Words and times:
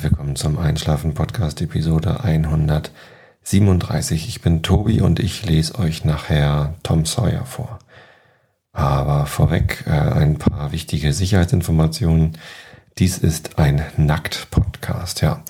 herzlich 0.00 0.12
willkommen 0.12 0.36
zum 0.36 0.58
Einschlafen 0.58 1.12
Podcast 1.12 1.60
Episode 1.60 2.24
137. 2.24 4.28
Ich 4.28 4.40
bin 4.40 4.62
Tobi 4.62 5.02
und 5.02 5.20
ich 5.20 5.44
lese 5.44 5.78
euch 5.78 6.06
nachher 6.06 6.72
Tom 6.82 7.04
Sawyer 7.04 7.44
vor. 7.44 7.78
Aber 8.72 9.26
vorweg 9.26 9.84
äh, 9.86 9.90
ein 9.90 10.38
paar 10.38 10.72
wichtige 10.72 11.12
Sicherheitsinformationen. 11.12 12.38
Dies 12.96 13.18
ist 13.18 13.58
ein 13.58 13.82
Nackt-Podcast, 13.98 15.20
ja. 15.20 15.44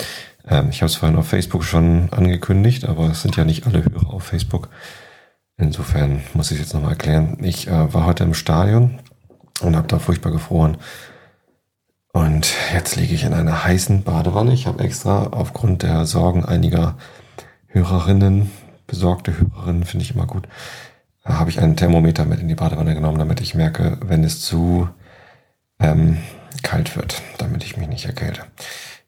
Ähm, 0.49 0.71
ich 0.71 0.83
habe 0.83 0.87
es 0.87 0.97
vorhin 0.97 1.17
auf 1.17 1.29
Facebook 1.29 1.63
schon 1.63 2.09
angekündigt, 2.11 2.87
aber 2.87 3.11
es 3.11 3.23
sind 3.23 3.37
ja 3.37 3.45
nicht 3.45 3.69
alle 3.69 3.85
Hörer 3.85 4.13
auf 4.13 4.25
Facebook. 4.25 4.69
Insofern 5.59 6.23
muss 6.35 6.51
ich 6.51 6.57
es 6.57 6.65
jetzt 6.65 6.75
nochmal 6.75 6.91
erklären. 6.93 7.39
Ich 7.45 7.69
äh, 7.69 7.95
war 7.95 8.05
heute 8.05 8.25
im 8.25 8.35
Stadion 8.35 8.99
und 9.61 9.77
habe 9.77 9.87
da 9.87 10.01
furchtbar 10.01 10.33
gefroren. 10.33 10.77
Und 12.13 12.55
jetzt 12.73 12.97
liege 12.97 13.15
ich 13.15 13.25
in 13.25 13.35
einer 13.35 13.65
heißen 13.65 14.03
Badewanne. 14.03 14.53
Ich 14.53 14.67
habe 14.67 14.83
extra 14.83 15.29
aufgrund 15.29 15.83
der 15.83 16.07
Sorgen 16.07 16.45
einiger 16.45 16.97
Hörerinnen, 17.69 18.51
besorgte 18.87 19.39
Hörerinnen, 19.39 19.85
finde 19.85 20.05
ich 20.05 20.15
immer 20.15 20.27
gut, 20.27 20.49
habe 21.25 21.51
ich 21.51 21.61
einen 21.61 21.77
Thermometer 21.77 22.25
mit 22.25 22.41
in 22.41 22.49
die 22.49 22.57
Badewanne 22.57 22.95
genommen, 22.95 23.19
damit 23.19 23.41
ich 23.41 23.55
merke, 23.55 23.99
wenn 24.05 24.25
es 24.25 24.41
zu 24.41 24.89
ähm, 25.79 26.19
kalt 26.63 26.97
wird, 26.97 27.23
damit 27.39 27.65
ich 27.65 27.77
mich 27.77 27.89
nicht 27.89 28.07
erkälte. 28.07 28.43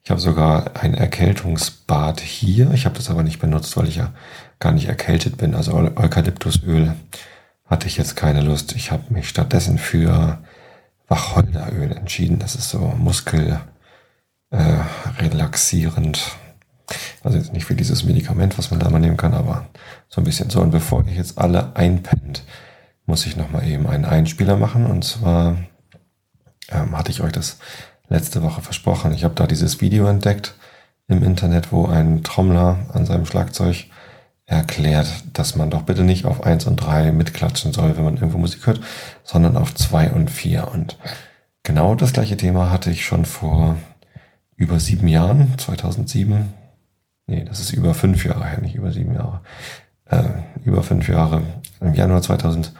Ich 0.05 0.11
habe 0.11 0.20
sogar 0.20 0.77
ein 0.80 0.95
Erkältungsbad 0.95 2.20
hier. 2.20 2.73
Ich 2.73 2.87
habe 2.87 2.97
das 2.97 3.11
aber 3.11 3.23
nicht 3.23 3.41
benutzt, 3.41 3.77
weil 3.77 3.89
ich 3.89 3.97
ja 3.97 4.12
gar 4.59 4.73
nicht 4.73 4.89
erkältet 4.89 5.37
bin. 5.37 5.55
Also 5.55 5.75
Eukalyptusöl 5.75 6.95
hatte 7.66 7.87
ich 7.87 7.97
jetzt 7.97 8.16
keine 8.16 8.41
Lust. 8.41 8.75
Ich 8.75 8.91
habe 8.91 9.12
mich 9.12 9.28
stattdessen 9.28 9.78
für 9.78 10.39
Wacholderöl 11.12 11.93
entschieden. 11.93 12.39
Das 12.39 12.55
ist 12.55 12.70
so 12.70 12.78
muskel 12.78 13.61
äh. 14.50 14.78
Also 17.23 17.39
jetzt 17.39 17.53
nicht 17.53 17.67
für 17.67 17.75
dieses 17.75 18.05
Medikament, 18.05 18.56
was 18.59 18.70
man 18.70 18.81
da 18.81 18.89
mal 18.89 18.98
nehmen 18.98 19.19
kann, 19.19 19.34
aber 19.34 19.67
so 20.09 20.20
ein 20.20 20.25
bisschen 20.25 20.48
so. 20.48 20.61
Und 20.62 20.70
bevor 20.70 21.05
ihr 21.06 21.12
jetzt 21.12 21.39
alle 21.39 21.77
einpennt, 21.77 22.45
muss 23.05 23.27
ich 23.27 23.37
nochmal 23.37 23.69
eben 23.69 23.87
einen 23.87 24.06
Einspieler 24.06 24.56
machen. 24.56 24.87
Und 24.87 25.05
zwar 25.05 25.59
ähm, 26.70 26.97
hatte 26.97 27.11
ich 27.11 27.20
euch 27.20 27.33
das 27.33 27.59
letzte 28.09 28.42
Woche 28.42 28.62
versprochen. 28.62 29.12
Ich 29.12 29.25
habe 29.25 29.34
da 29.34 29.47
dieses 29.47 29.83
Video 29.83 30.06
entdeckt 30.06 30.55
im 31.09 31.22
Internet, 31.22 31.72
wo 31.72 31.87
ein 31.87 32.22
Trommler 32.22 32.87
an 32.92 33.05
seinem 33.05 33.27
Schlagzeug 33.27 33.87
erklärt, 34.47 35.09
dass 35.33 35.57
man 35.57 35.71
doch 35.71 35.83
bitte 35.83 36.03
nicht 36.03 36.25
auf 36.25 36.43
eins 36.43 36.67
und 36.67 36.77
drei 36.77 37.12
mitklatschen 37.12 37.73
soll, 37.73 37.97
wenn 37.97 38.05
man 38.05 38.17
irgendwo 38.17 38.39
Musik 38.39 38.67
hört, 38.67 38.81
sondern 39.25 39.57
auf 39.57 39.75
zwei 39.75 40.11
und 40.11 40.31
vier. 40.31 40.69
Und 40.73 40.99
genau 41.62 41.95
das 41.95 42.12
gleiche 42.12 42.37
Thema 42.37 42.71
hatte 42.71 42.91
ich 42.91 43.05
schon 43.05 43.25
vor 43.25 43.77
über 44.57 44.79
sieben 44.79 45.09
Jahren, 45.09 45.59
2007. 45.59 46.53
Nee, 47.27 47.45
das 47.45 47.61
ist 47.61 47.73
über 47.73 47.95
fünf 47.95 48.25
Jahre 48.25 48.45
her, 48.45 48.61
nicht 48.61 48.75
über 48.75 48.93
sieben 48.93 49.15
Jahre. 49.15 49.41
Äh, 50.07 50.25
über 50.65 50.83
fünf 50.83 51.09
Jahre. 51.09 51.43
Im 51.81 51.95
Januar 51.95 52.23
2007 52.23 52.75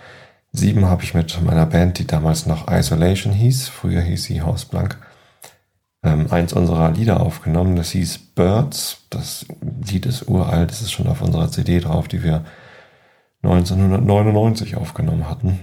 habe 0.85 1.03
ich 1.03 1.15
mit 1.15 1.41
meiner 1.43 1.67
Band, 1.67 1.99
die 1.99 2.07
damals 2.07 2.47
noch 2.47 2.71
Isolation 2.71 3.33
hieß, 3.33 3.69
früher 3.69 4.01
hieß 4.01 4.25
sie 4.25 4.43
Haus 4.43 4.65
Blank, 4.65 4.99
ähm, 6.03 6.27
eins 6.31 6.53
unserer 6.53 6.91
Lieder 6.91 7.20
aufgenommen. 7.20 7.77
Das 7.77 7.91
hieß 7.91 8.19
Birds. 8.34 8.98
Das 9.11 9.47
Lied 9.89 10.06
ist 10.06 10.28
uralt. 10.28 10.70
Das 10.70 10.83
ist 10.83 10.92
schon 10.92 11.06
auf 11.06 11.22
unserer 11.22 11.50
CD 11.50 11.81
drauf, 11.81 12.08
die 12.08 12.22
wir 12.22 12.45
1999 13.42 14.77
aufgenommen 14.77 15.28
hatten. 15.28 15.61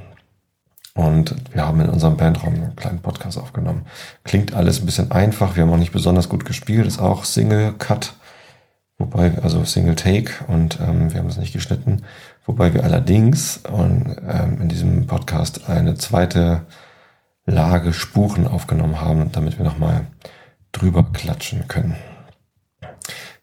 Und 0.94 1.36
wir 1.54 1.66
haben 1.66 1.80
in 1.80 1.90
unserem 1.90 2.18
Bandraum 2.18 2.56
einen 2.56 2.76
kleinen 2.76 3.00
Podcast 3.00 3.38
aufgenommen. 3.38 3.86
Klingt 4.24 4.54
alles 4.54 4.82
ein 4.82 4.86
bisschen 4.86 5.12
einfach. 5.12 5.56
Wir 5.56 5.64
haben 5.64 5.72
auch 5.72 5.78
nicht 5.78 5.94
besonders 5.94 6.28
gut 6.28 6.46
gespielt. 6.46 6.86
Ist 6.86 7.00
auch 7.00 7.24
Single 7.24 7.74
Cut. 7.78 8.14
Wobei, 8.98 9.32
also 9.42 9.64
Single 9.64 9.96
Take 9.96 10.44
und 10.48 10.78
ähm, 10.82 11.14
wir 11.14 11.22
haben 11.22 11.30
es 11.30 11.38
nicht 11.38 11.54
geschnitten. 11.54 12.02
Wobei 12.46 12.74
wir 12.74 12.84
allerdings 12.84 13.62
und, 13.72 14.18
ähm, 14.28 14.62
in 14.62 14.68
diesem 14.68 15.08
Podcast 15.08 15.70
eine 15.70 15.96
zweite 15.96 16.64
Lage 17.50 17.94
Spuren 17.94 18.48
aufgenommen 18.48 19.02
haben, 19.02 19.32
damit 19.32 19.58
wir 19.58 19.66
nochmal 19.66 20.08
drüber 20.72 21.04
klatschen 21.14 21.68
können. 21.68 21.96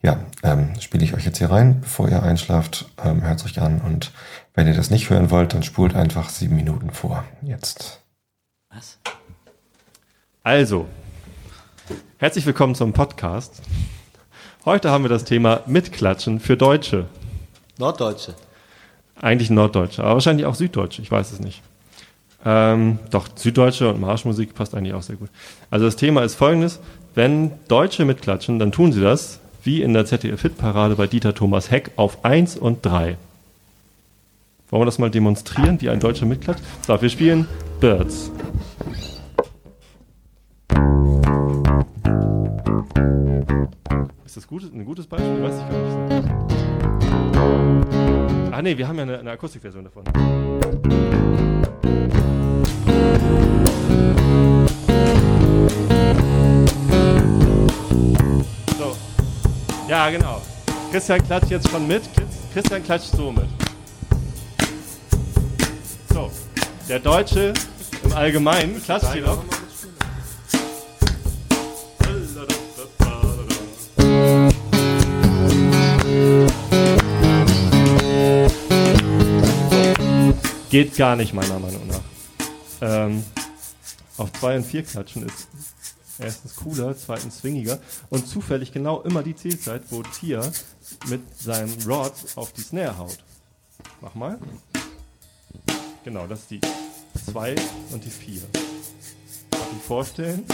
Ja, 0.02 0.20
ähm, 0.42 0.78
spiele 0.80 1.04
ich 1.04 1.14
euch 1.14 1.24
jetzt 1.24 1.38
hier 1.38 1.50
rein, 1.50 1.80
bevor 1.80 2.08
ihr 2.08 2.22
einschlaft. 2.22 2.86
Ähm, 3.02 3.22
hört 3.22 3.44
euch 3.44 3.60
an 3.60 3.80
und 3.80 4.12
wenn 4.54 4.66
ihr 4.68 4.74
das 4.74 4.90
nicht 4.90 5.10
hören 5.10 5.30
wollt, 5.30 5.54
dann 5.54 5.62
spult 5.62 5.96
einfach 5.96 6.28
sieben 6.28 6.56
Minuten 6.56 6.90
vor. 6.90 7.24
Jetzt. 7.42 8.02
Was? 8.70 8.98
Also, 10.44 10.86
herzlich 12.18 12.46
willkommen 12.46 12.76
zum 12.76 12.92
Podcast. 12.92 13.62
Heute 14.64 14.90
haben 14.90 15.04
wir 15.04 15.08
das 15.08 15.24
Thema 15.24 15.62
Mitklatschen 15.66 16.38
für 16.38 16.56
Deutsche. 16.56 17.06
Norddeutsche. 17.78 18.34
Eigentlich 19.20 19.50
Norddeutsche, 19.50 20.04
aber 20.04 20.14
wahrscheinlich 20.14 20.46
auch 20.46 20.54
Süddeutsche, 20.54 21.02
ich 21.02 21.10
weiß 21.10 21.32
es 21.32 21.40
nicht. 21.40 21.62
Ähm, 22.48 23.00
doch, 23.10 23.26
Süddeutsche 23.34 23.88
und 23.92 24.00
Marschmusik 24.00 24.54
passt 24.54 24.76
eigentlich 24.76 24.94
auch 24.94 25.02
sehr 25.02 25.16
gut. 25.16 25.30
Also 25.68 25.84
das 25.84 25.96
Thema 25.96 26.22
ist 26.22 26.36
folgendes. 26.36 26.78
Wenn 27.16 27.50
Deutsche 27.66 28.04
mitklatschen, 28.04 28.60
dann 28.60 28.70
tun 28.70 28.92
sie 28.92 29.00
das, 29.00 29.40
wie 29.64 29.82
in 29.82 29.92
der 29.92 30.06
ZDF-Hit-Parade 30.06 30.94
bei 30.94 31.08
Dieter 31.08 31.34
Thomas 31.34 31.72
Heck, 31.72 31.90
auf 31.96 32.24
1 32.24 32.56
und 32.56 32.86
3. 32.86 33.16
Wollen 34.68 34.82
wir 34.82 34.86
das 34.86 34.98
mal 34.98 35.10
demonstrieren, 35.10 35.80
wie 35.80 35.90
ein 35.90 35.98
Deutscher 35.98 36.26
mitklatscht? 36.26 36.62
So, 36.86 37.02
wir 37.02 37.08
spielen 37.08 37.48
Birds. 37.80 38.30
Ist 44.24 44.36
das 44.36 44.46
gut, 44.46 44.62
ein 44.62 44.84
gutes 44.84 45.08
Beispiel? 45.08 45.42
Weiß 45.42 45.54
ich 45.58 45.68
gar 45.68 46.20
nicht. 46.20 46.28
Ah 48.52 48.62
ne, 48.62 48.78
wir 48.78 48.86
haben 48.86 48.96
ja 48.96 49.02
eine, 49.02 49.18
eine 49.18 49.30
Akustikversion 49.32 49.84
davon. 49.84 50.04
Ja, 59.88 60.10
genau. 60.10 60.42
Christian 60.91 61.24
klatscht 61.24 61.50
jetzt 61.50 61.70
schon 61.70 61.86
mit. 61.86 62.02
Christian 62.52 62.82
klatscht 62.82 63.12
so 63.16 63.30
mit. 63.30 63.47
So. 66.12 66.28
Der 66.88 66.98
Deutsche 66.98 67.54
im 68.02 68.12
Allgemeinen 68.12 68.82
klatscht 68.82 69.12
hier 69.12 69.22
noch. 69.22 69.44
Geht 80.68 80.97
gar 80.97 81.14
nicht, 81.14 81.32
meiner 81.32 81.60
Meinung 81.60 81.86
nach. 81.86 82.00
Ähm, 82.80 83.24
auf 84.16 84.32
2 84.32 84.56
und 84.56 84.64
4 84.64 84.82
klatschen 84.82 85.26
ist 85.26 85.48
erstens 86.19 86.56
cooler, 86.56 86.97
zweitens 86.97 87.38
swingiger 87.38 87.78
und 88.10 88.27
zufällig 88.27 88.72
genau 88.72 89.03
immer 89.03 89.22
die 89.22 89.37
Zielzeit, 89.37 89.82
wo 89.91 90.03
Tia 90.03 90.43
mit 91.06 91.21
seinem 91.38 91.72
Rod 91.87 92.12
auf 92.37 92.53
die 92.53 92.62
Snare 92.62 92.99
haut. 92.99 93.19
Mach 94.00 94.15
mal. 94.15 94.38
Genau, 96.04 96.27
das 96.27 96.41
ist 96.41 96.50
die 96.50 96.60
2 97.31 97.54
und 97.93 98.04
die 98.04 98.10
4. 98.10 98.41
Die 99.53 99.87
vorstellen. 99.87 100.44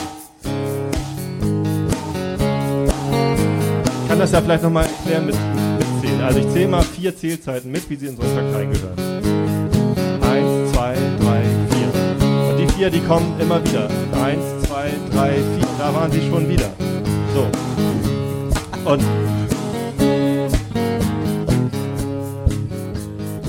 Ich 4.03 4.09
kann 4.09 4.19
das 4.19 4.33
ja 4.33 4.41
vielleicht 4.41 4.63
nochmal 4.63 4.87
erklären 4.87 5.27
mit, 5.27 5.35
mit 5.35 5.87
zählen. 6.01 6.23
Also 6.23 6.39
ich 6.39 6.51
zähle 6.51 6.69
mal 6.69 6.83
vier 6.83 7.17
Zählzeiten 7.17 7.71
mit, 7.71 7.89
wie 7.91 7.97
sie 7.97 8.07
in 8.07 8.17
so 8.17 8.23
einen 8.23 8.35
Takt 8.35 8.55
reingehören. 8.55 9.13
4, 12.83 12.91
die 12.91 13.01
kommen 13.01 13.39
immer 13.39 13.63
wieder. 13.65 13.89
1, 14.25 14.62
2, 14.83 14.91
3, 15.15 15.31
4. 15.35 15.43
Da 15.79 15.95
waren 15.95 16.11
sie 16.11 16.23
schon 16.29 16.49
wieder. 16.49 16.69
So. 17.35 17.47
Und. 18.91 19.03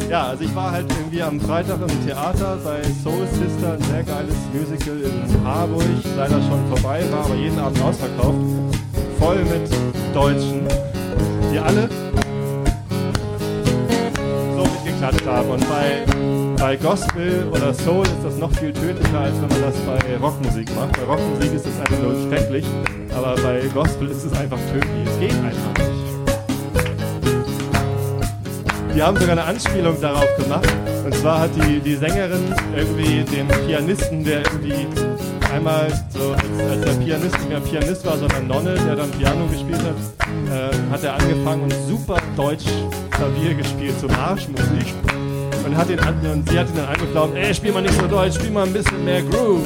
Ja, 0.10 0.28
also 0.28 0.44
ich 0.44 0.56
war 0.56 0.72
halt 0.72 0.86
irgendwie 0.92 1.24
am 1.24 1.42
Freitag 1.42 1.80
im 1.82 2.06
Theater 2.06 2.60
bei 2.64 2.84
Soul 3.04 3.26
Sister, 3.32 3.74
ein 3.74 3.82
sehr 3.82 4.04
geiles 4.04 4.36
Musical 4.54 5.00
in 5.02 5.44
Harburg. 5.44 5.84
Leider 6.16 6.40
schon 6.40 6.68
vorbei, 6.70 7.04
war 7.10 7.26
aber 7.26 7.36
jeden 7.36 7.58
Abend 7.58 7.82
ausverkauft. 7.82 8.38
Voll 9.18 9.38
mit 9.38 9.72
Deutschen, 10.14 10.68
die 11.52 11.58
alle 11.58 11.90
so 14.56 14.64
mitgeklatscht 14.64 15.26
haben. 15.26 15.50
Und 15.50 15.68
bei 15.68 16.43
bei 16.64 16.78
Gospel 16.78 17.46
oder 17.52 17.74
Soul 17.74 18.04
ist 18.04 18.24
das 18.24 18.38
noch 18.38 18.50
viel 18.54 18.72
tödlicher, 18.72 19.20
als 19.20 19.36
wenn 19.42 19.50
man 19.50 19.62
das 19.64 19.76
bei 19.82 20.16
Rockmusik 20.16 20.74
macht. 20.74 20.94
Bei 20.94 21.04
Rockmusik 21.04 21.54
ist 21.54 21.66
es 21.66 21.78
einfach 21.78 22.02
nur 22.02 22.16
schrecklich, 22.26 22.66
aber 23.14 23.36
bei 23.36 23.64
Gospel 23.74 24.08
ist 24.08 24.24
es 24.24 24.32
einfach 24.32 24.58
tödlich. 24.72 25.06
Es 25.06 25.20
geht 25.20 25.34
einfach 25.34 25.74
nicht. 25.78 25.92
Die 28.96 29.04
haben 29.04 29.18
sogar 29.18 29.34
eine 29.34 29.44
Anspielung 29.44 30.00
darauf 30.00 30.38
gemacht. 30.38 30.74
Und 31.04 31.14
zwar 31.16 31.42
hat 31.42 31.50
die, 31.54 31.82
die 31.82 31.98
Sängerin 31.98 32.56
irgendwie 32.74 33.26
dem 33.26 33.50
Pianisten, 33.68 34.24
der 34.24 34.44
irgendwie 34.44 34.88
einmal 35.54 35.90
so, 36.12 36.32
als, 36.32 36.70
als 36.72 36.86
der 36.86 37.04
Pianist 37.04 37.40
nicht 37.40 37.50
mehr 37.50 37.60
Pianist 37.60 38.06
war, 38.06 38.18
sondern 38.18 38.48
Nonne, 38.48 38.76
der 38.76 38.96
dann 38.96 39.12
Piano 39.12 39.48
gespielt 39.48 39.82
hat, 39.84 39.98
äh, 40.50 40.94
hat 40.94 41.04
er 41.04 41.16
angefangen 41.16 41.64
und 41.64 41.76
super 41.90 42.20
Deutsch 42.38 42.68
Klavier 43.12 43.54
gespielt, 43.54 44.00
so 44.00 44.08
Marschmusik. 44.08 44.94
Und, 45.66 45.78
hat 45.78 45.90
ihn, 45.90 46.00
und 46.00 46.50
sie 46.50 46.60
hat 46.60 46.68
ihn 46.70 46.76
dann 46.76 46.88
angeflaumt, 46.88 47.36
ey, 47.36 47.54
spiel 47.54 47.72
mal 47.72 47.82
nicht 47.82 48.00
so 48.00 48.06
Deutsch, 48.08 48.36
spiel 48.36 48.52
mal 48.52 48.66
ein 48.66 48.74
bisschen 48.74 49.06
mehr 49.06 49.22
Groove. 49.22 49.64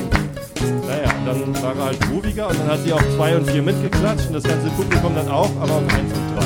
Naja, 0.88 1.12
dann 1.26 1.64
war 1.64 1.76
er 1.76 1.86
halt 1.86 2.00
grooviger 2.02 2.48
und 2.48 2.60
dann 2.60 2.68
hat 2.70 2.80
sie 2.84 2.94
auf 2.94 3.04
2 3.16 3.38
und 3.38 3.50
4 3.50 3.62
mitgeklatscht 3.62 4.28
und 4.28 4.34
das 4.34 4.44
ganze 4.44 4.70
Publikum 4.70 5.16
dann 5.16 5.28
auch, 5.28 5.50
aber 5.62 5.74
auf 5.74 5.84
1 5.84 6.14
und 6.14 6.38
3. 6.38 6.46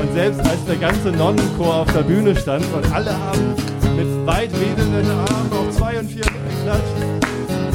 Und 0.00 0.12
selbst 0.14 0.40
als 0.40 0.64
der 0.66 0.76
ganze 0.76 1.10
Nonnenchor 1.10 1.74
auf 1.74 1.92
der 1.92 2.02
Bühne 2.02 2.34
stand 2.36 2.64
und 2.72 2.92
alle 2.92 3.12
haben 3.12 3.54
mit 3.96 4.26
weit 4.26 4.52
wedelnden 4.52 5.10
Armen 5.10 5.52
auf 5.52 5.76
2 5.76 5.98
und 6.00 6.08
4 6.08 6.16
mitgeklatscht, 6.16 6.96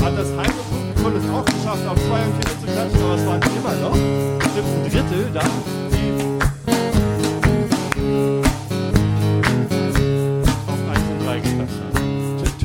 hat 0.03 0.17
das 0.17 0.27
halbe 0.37 0.61
Publikum 0.71 0.97
es 1.15 1.29
auch 1.29 1.45
geschafft, 1.45 1.87
auf 1.87 1.97
2 1.97 2.13
und 2.25 2.33
4 2.35 2.51
mitzuklatschen, 2.51 3.01
aber 3.03 3.15
es 3.15 3.25
waren 3.25 3.41
immer 3.55 3.75
noch 3.81 3.97
bestimmt 4.39 4.67
ein 4.67 4.91
Drittel 4.91 5.23
da, 5.33 5.41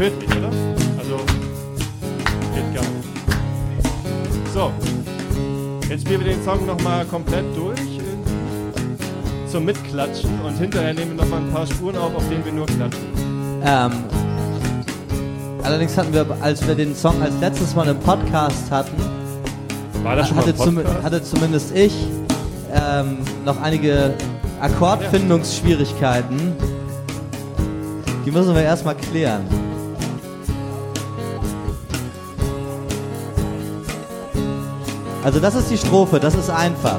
Tödlich, 0.03 0.31
oder? 0.37 0.51
Also, 0.99 1.17
geht 2.57 2.75
gar 2.75 2.83
nicht. 2.83 3.09
So, 4.53 4.73
jetzt 5.89 6.01
spielen 6.05 6.25
wir 6.25 6.33
den 6.33 6.43
Song 6.43 6.67
nochmal 6.67 7.05
komplett 7.05 7.45
durch 7.55 7.79
zum 9.47 9.65
Mitklatschen 9.65 10.41
und 10.45 10.59
hinterher 10.59 10.93
nehmen 10.93 11.17
wir 11.17 11.23
nochmal 11.23 11.39
ein 11.43 11.53
paar 11.53 11.65
Spuren 11.69 11.97
auf, 11.99 12.17
auf 12.17 12.29
denen 12.29 12.45
wir 12.45 12.51
nur 12.51 12.67
klatschen. 12.67 13.07
Ähm, 13.65 13.93
allerdings 15.63 15.97
hatten 15.97 16.13
wir, 16.13 16.27
als 16.41 16.67
wir 16.67 16.75
den 16.75 16.97
Song 16.97 17.23
als 17.23 17.35
letztes 17.41 17.77
Mal 17.77 17.87
im 17.87 18.01
Podcast 18.01 18.73
hatten, 18.73 18.97
War 20.03 20.17
das 20.17 20.27
schon 20.27 20.37
hatte, 20.39 20.49
mal 20.49 20.59
ein 20.63 20.65
zum, 20.65 20.75
Podcast? 20.75 21.03
hatte 21.05 21.23
zumindest 21.23 21.77
ich 21.77 21.95
ähm, 22.73 23.19
noch 23.45 23.63
einige 23.63 24.15
Akkordfindungsschwierigkeiten. 24.61 26.55
Die 28.27 28.33
müssen 28.33 28.53
wir 28.53 28.63
erstmal 28.63 28.97
klären. 28.97 29.62
Also 35.25 35.39
das 35.39 35.55
ist 35.55 35.71
die 35.71 35.79
Strophe, 35.79 36.19
das 36.19 36.35
ist 36.35 36.51
einfach. 36.51 36.99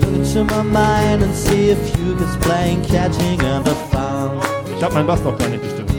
Look 0.00 0.12
into 0.14 0.44
my 0.44 0.62
mind 0.64 1.22
and 1.22 1.34
see 1.34 1.70
if 1.70 1.78
you 1.96 2.16
is 2.16 2.36
playing 2.40 2.82
catching 2.82 3.40
and 3.42 3.64
the 3.64 3.74
found. 3.92 4.42
Ich 4.76 4.82
habe 4.82 4.94
meinen 4.94 5.06
Bass 5.06 5.22
noch 5.22 5.38
gar 5.38 5.48
nicht 5.48 5.62
gestimmt. 5.62 5.92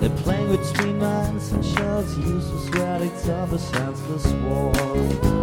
They're 0.00 0.10
playing 0.22 0.50
between 0.50 0.98
minds 0.98 1.52
and 1.52 1.64
shells, 1.64 2.14
useless 2.18 2.70
relics 2.74 3.26
of 3.28 3.54
a 3.54 3.58
senseless 3.58 4.26
war. 4.46 5.33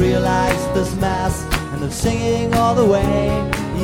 Realize 0.00 0.62
this 0.72 0.94
mass, 0.96 1.44
and 1.72 1.82
they're 1.82 1.90
singing 1.90 2.54
all 2.54 2.74
the 2.74 2.84
way, 2.84 3.28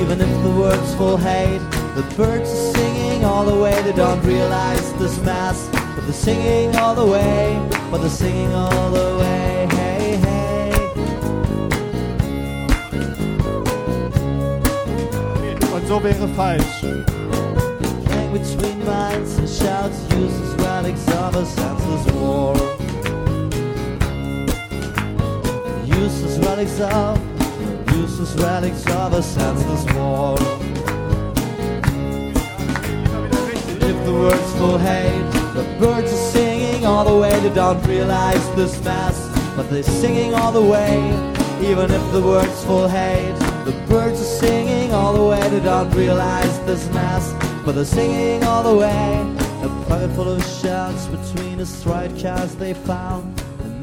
even 0.00 0.18
if 0.18 0.42
the 0.42 0.50
words 0.50 0.94
full 0.94 1.18
hate. 1.18 1.60
The 1.94 2.02
birds 2.16 2.48
are 2.50 2.72
singing 2.74 3.24
all 3.24 3.44
the 3.44 3.54
way, 3.54 3.74
they 3.82 3.92
don't 3.92 4.22
realize 4.24 4.92
this 4.94 5.20
mass, 5.20 5.68
but 5.94 6.02
they're 6.06 6.12
singing 6.12 6.74
all 6.76 6.94
the 6.94 7.06
way, 7.06 7.60
but 7.90 7.98
they're 7.98 8.08
singing 8.08 8.52
all 8.54 8.90
the 8.90 9.18
way. 9.20 9.68
Hey, 9.70 10.16
hey. 10.16 10.72
Und 15.74 15.86
so 15.86 16.02
wäre 16.02 16.28
falsch. 16.28 16.80
Between 18.32 18.84
minds 18.84 19.38
and 19.38 19.48
shouts, 19.48 19.98
useless 20.10 20.54
relics 20.60 21.06
of 21.08 21.36
a 21.36 21.44
senseless 21.46 22.06
war. 22.12 22.85
Useless 26.06 26.38
relics 26.38 26.78
of, 26.78 27.18
useless 27.96 28.32
relics 28.36 28.86
of 28.86 29.12
a 29.12 29.20
senseless 29.20 29.84
war. 29.96 30.36
If 33.90 33.98
the 34.06 34.12
words 34.12 34.52
full 34.54 34.78
hate, 34.78 35.32
the 35.54 35.64
birds 35.80 36.12
are 36.12 36.30
singing 36.30 36.86
all 36.86 37.04
the 37.04 37.20
way. 37.20 37.40
They 37.40 37.52
don't 37.52 37.84
realize 37.88 38.54
this 38.54 38.80
mass, 38.84 39.18
but 39.56 39.68
they're 39.68 39.82
singing 39.82 40.32
all 40.34 40.52
the 40.52 40.62
way. 40.62 40.94
Even 41.68 41.90
if 41.90 42.12
the 42.12 42.22
words 42.22 42.64
full 42.64 42.86
hate, 42.86 43.34
the 43.64 43.74
birds 43.88 44.20
are 44.20 44.38
singing 44.46 44.92
all 44.92 45.12
the 45.12 45.24
way. 45.24 45.48
They 45.48 45.58
don't 45.58 45.90
realize 45.90 46.56
this 46.66 46.88
mass, 46.90 47.34
but 47.64 47.74
they're 47.74 47.84
singing 47.84 48.44
all 48.44 48.62
the 48.62 48.76
way. 48.76 49.34
A 49.64 49.68
pocket 49.88 50.14
full 50.14 50.28
of 50.28 50.44
shells 50.62 51.08
between 51.08 51.58
the 51.58 51.66
striped 51.66 52.22
cars 52.22 52.54
they 52.54 52.74
found. 52.74 53.35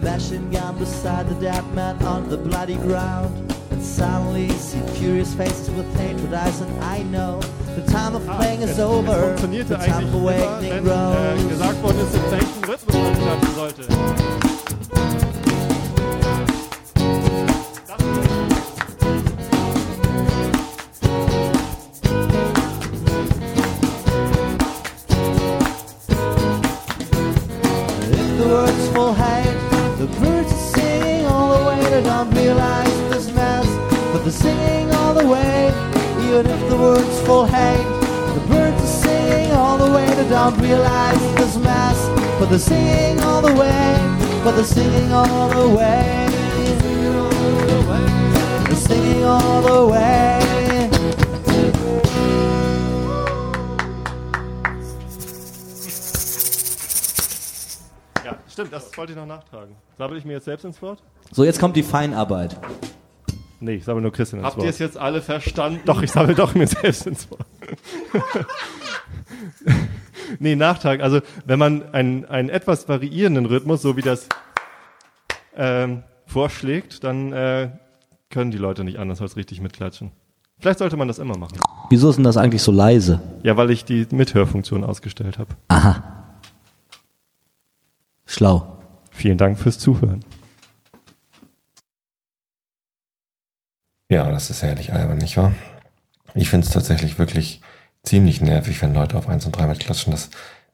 A 0.03 0.05
machine 0.05 0.51
gun 0.51 0.77
beside 0.77 1.29
the 1.29 1.35
dead 1.35 1.63
man 1.73 1.95
on 2.03 2.27
the 2.27 2.35
bloody 2.35 2.75
ground. 2.75 3.33
And 3.71 3.81
suddenly 3.81 4.49
see 4.49 4.81
curious 4.95 5.33
faces 5.33 5.69
with 5.69 5.87
hatred 5.95 6.33
eyes, 6.33 6.59
and 6.59 6.83
I 6.83 7.03
know 7.03 7.39
the 7.75 7.85
time 7.89 8.13
of 8.13 8.27
ah, 8.27 8.37
playing 8.37 8.63
is 8.63 8.71
es, 8.71 8.79
over. 8.79 9.11
Es 9.11 9.39
funktionierte 9.39 9.69
the 9.69 9.77
time 9.77 10.07
of 10.07 10.13
immer, 10.13 11.15
wenn 11.15 11.45
äh, 11.45 11.49
gesagt 11.49 11.81
worden 11.81 11.99
ist, 12.01 12.15
in 12.15 12.31
welchem 12.31 12.63
Rhythmus 12.69 12.95
man 12.95 13.15
klatschen 13.15 13.55
sollte. 13.55 13.83
If 28.11 28.37
the 28.37 28.45
words 28.49 28.87
full 28.89 29.13
hate, 29.13 29.52
They 31.93 32.01
don't 32.01 32.31
realize 32.31 32.97
this 33.11 33.31
mess, 33.35 33.67
but 34.11 34.23
they're 34.23 34.31
singing 34.31 34.91
all 34.95 35.13
the 35.13 35.27
way. 35.27 35.67
Even 36.25 36.47
if 36.47 36.67
the 36.67 36.75
words 36.75 37.21
full 37.21 37.45
hate, 37.45 37.85
the 38.33 38.41
birds 38.49 38.81
are 38.81 38.95
singing 39.05 39.51
all 39.51 39.77
the 39.77 39.91
way. 39.93 40.07
They 40.15 40.27
don't 40.27 40.57
realize 40.59 41.21
this 41.35 41.55
mess, 41.57 42.09
but 42.39 42.49
they're 42.49 42.57
singing 42.57 43.19
all 43.21 43.43
the 43.43 43.53
way. 43.53 43.85
But 44.43 44.55
they're 44.55 44.63
singing 44.63 45.11
all 45.11 45.49
the 45.49 45.69
way. 45.69 46.27
They're 48.65 48.75
singing 48.75 49.23
all 49.23 49.61
the 49.61 49.85
way. 49.93 50.39
Stimmt, 58.49 58.73
das 58.73 58.97
wollte 58.97 59.13
ich 59.13 59.17
noch 59.17 59.27
nachtragen. 59.27 59.75
Sabbel 59.97 60.17
ich 60.17 60.25
mir 60.25 60.33
jetzt 60.33 60.45
selbst 60.45 60.63
ins 60.65 60.81
Wort? 60.81 61.03
So, 61.33 61.43
jetzt 61.43 61.59
kommt 61.59 61.75
die 61.75 61.81
Feinarbeit. 61.83 62.57
Nee, 63.59 63.75
ich 63.75 63.85
sabbel 63.85 64.03
nur 64.03 64.11
Christian 64.11 64.39
ins 64.39 64.45
Habt 64.45 64.57
Wort. 64.57 64.65
ihr 64.65 64.69
es 64.69 64.77
jetzt 64.77 64.97
alle 64.97 65.19
verstanden? 65.19 65.81
Doch, 65.85 66.03
ich 66.03 66.11
sammle 66.11 66.35
doch 66.35 66.53
mir 66.53 66.67
selbst 66.67 67.07
ins 67.07 67.31
Wort. 67.31 67.45
nee, 70.39 70.55
Nachtrag. 70.55 71.01
Also, 71.01 71.21
wenn 71.45 71.57
man 71.57 71.91
einen, 71.91 72.25
einen 72.25 72.49
etwas 72.49 72.87
variierenden 72.87 73.47
Rhythmus, 73.47 73.81
so 73.81 73.97
wie 73.97 74.03
das 74.03 74.29
ähm, 75.55 76.03
vorschlägt, 76.27 77.03
dann 77.03 77.33
äh, 77.33 77.71
können 78.29 78.51
die 78.51 78.59
Leute 78.59 78.83
nicht 78.83 78.99
anders 78.99 79.19
als 79.19 79.35
richtig 79.35 79.59
mitklatschen. 79.59 80.11
Vielleicht 80.59 80.79
sollte 80.79 80.97
man 80.97 81.07
das 81.07 81.17
immer 81.17 81.37
machen. 81.37 81.57
Wieso 81.89 82.11
ist 82.11 82.17
denn 82.17 82.25
das 82.25 82.37
eigentlich 82.37 82.61
so 82.61 82.71
leise? 82.71 83.21
Ja, 83.41 83.57
weil 83.57 83.71
ich 83.71 83.85
die 83.85 84.05
Mithörfunktion 84.11 84.83
ausgestellt 84.83 85.39
habe. 85.39 85.55
Aha. 85.69 86.03
Schlau. 88.27 88.77
Vielen 89.09 89.39
Dank 89.39 89.57
fürs 89.57 89.79
Zuhören. 89.79 90.23
Ja, 94.13 94.29
das 94.29 94.51
ist 94.51 94.61
herrlich 94.61 94.93
albern, 94.93 95.17
nicht 95.17 95.37
wahr? 95.37 95.53
Ich 96.35 96.47
finde 96.47 96.67
es 96.67 96.71
tatsächlich 96.71 97.17
wirklich 97.17 97.61
ziemlich 98.03 98.41
nervig, 98.41 98.79
wenn 98.83 98.93
Leute 98.93 99.17
auf 99.17 99.27
1 99.27 99.43
und 99.47 99.53
3 99.53 99.65
mitklatschen. 99.65 100.11
Das, 100.11 100.29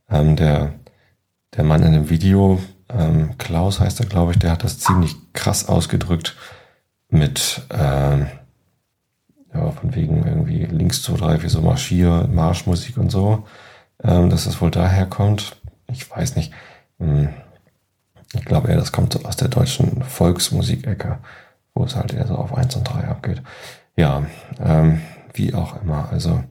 ähm, 0.10 0.36
der, 0.36 0.74
der 1.56 1.64
Mann 1.64 1.82
in 1.84 1.94
dem 1.94 2.10
Video, 2.10 2.62
ähm, 2.90 3.38
Klaus 3.38 3.80
heißt 3.80 4.02
er, 4.02 4.08
glaube 4.08 4.34
ich, 4.34 4.40
der 4.40 4.52
hat 4.52 4.66
das 4.66 4.80
ziemlich 4.80 5.16
krass 5.32 5.70
ausgedrückt 5.70 6.36
mit, 7.08 7.62
ähm, 7.70 8.28
ja, 9.54 9.72
von 9.72 9.96
wegen 9.96 10.28
irgendwie 10.28 10.66
links 10.66 11.02
2, 11.04 11.16
3, 11.16 11.40
4, 11.40 11.50
so 11.50 11.62
Marschier, 11.62 12.28
Marschmusik 12.30 12.98
und 12.98 13.10
so, 13.10 13.48
ähm, 14.04 14.30
dass 14.30 14.44
das 14.44 14.60
wohl 14.60 14.70
daher 14.70 15.06
kommt. 15.06 15.56
Ich 15.88 16.12
weiß 16.12 16.36
nicht. 16.36 16.52
Hm. 17.00 17.30
Ich 18.34 18.44
glaube 18.44 18.68
eher, 18.68 18.76
das 18.76 18.92
kommt 18.92 19.26
aus 19.26 19.38
der 19.38 19.48
deutschen 19.48 20.04
Volksmusikecke, 20.04 21.20
wo 21.80 21.86
es 21.86 21.96
halt 21.96 22.14
eher 22.14 22.28
so 22.28 22.36
auf 22.36 22.54
1 22.54 22.76
und 22.76 22.84
3 22.84 23.08
abgeht. 23.08 23.42
Ja, 23.96 24.24
ähm, 24.64 25.02
wie 25.34 25.54
auch 25.54 25.82
immer. 25.82 26.10
Also 26.12 26.44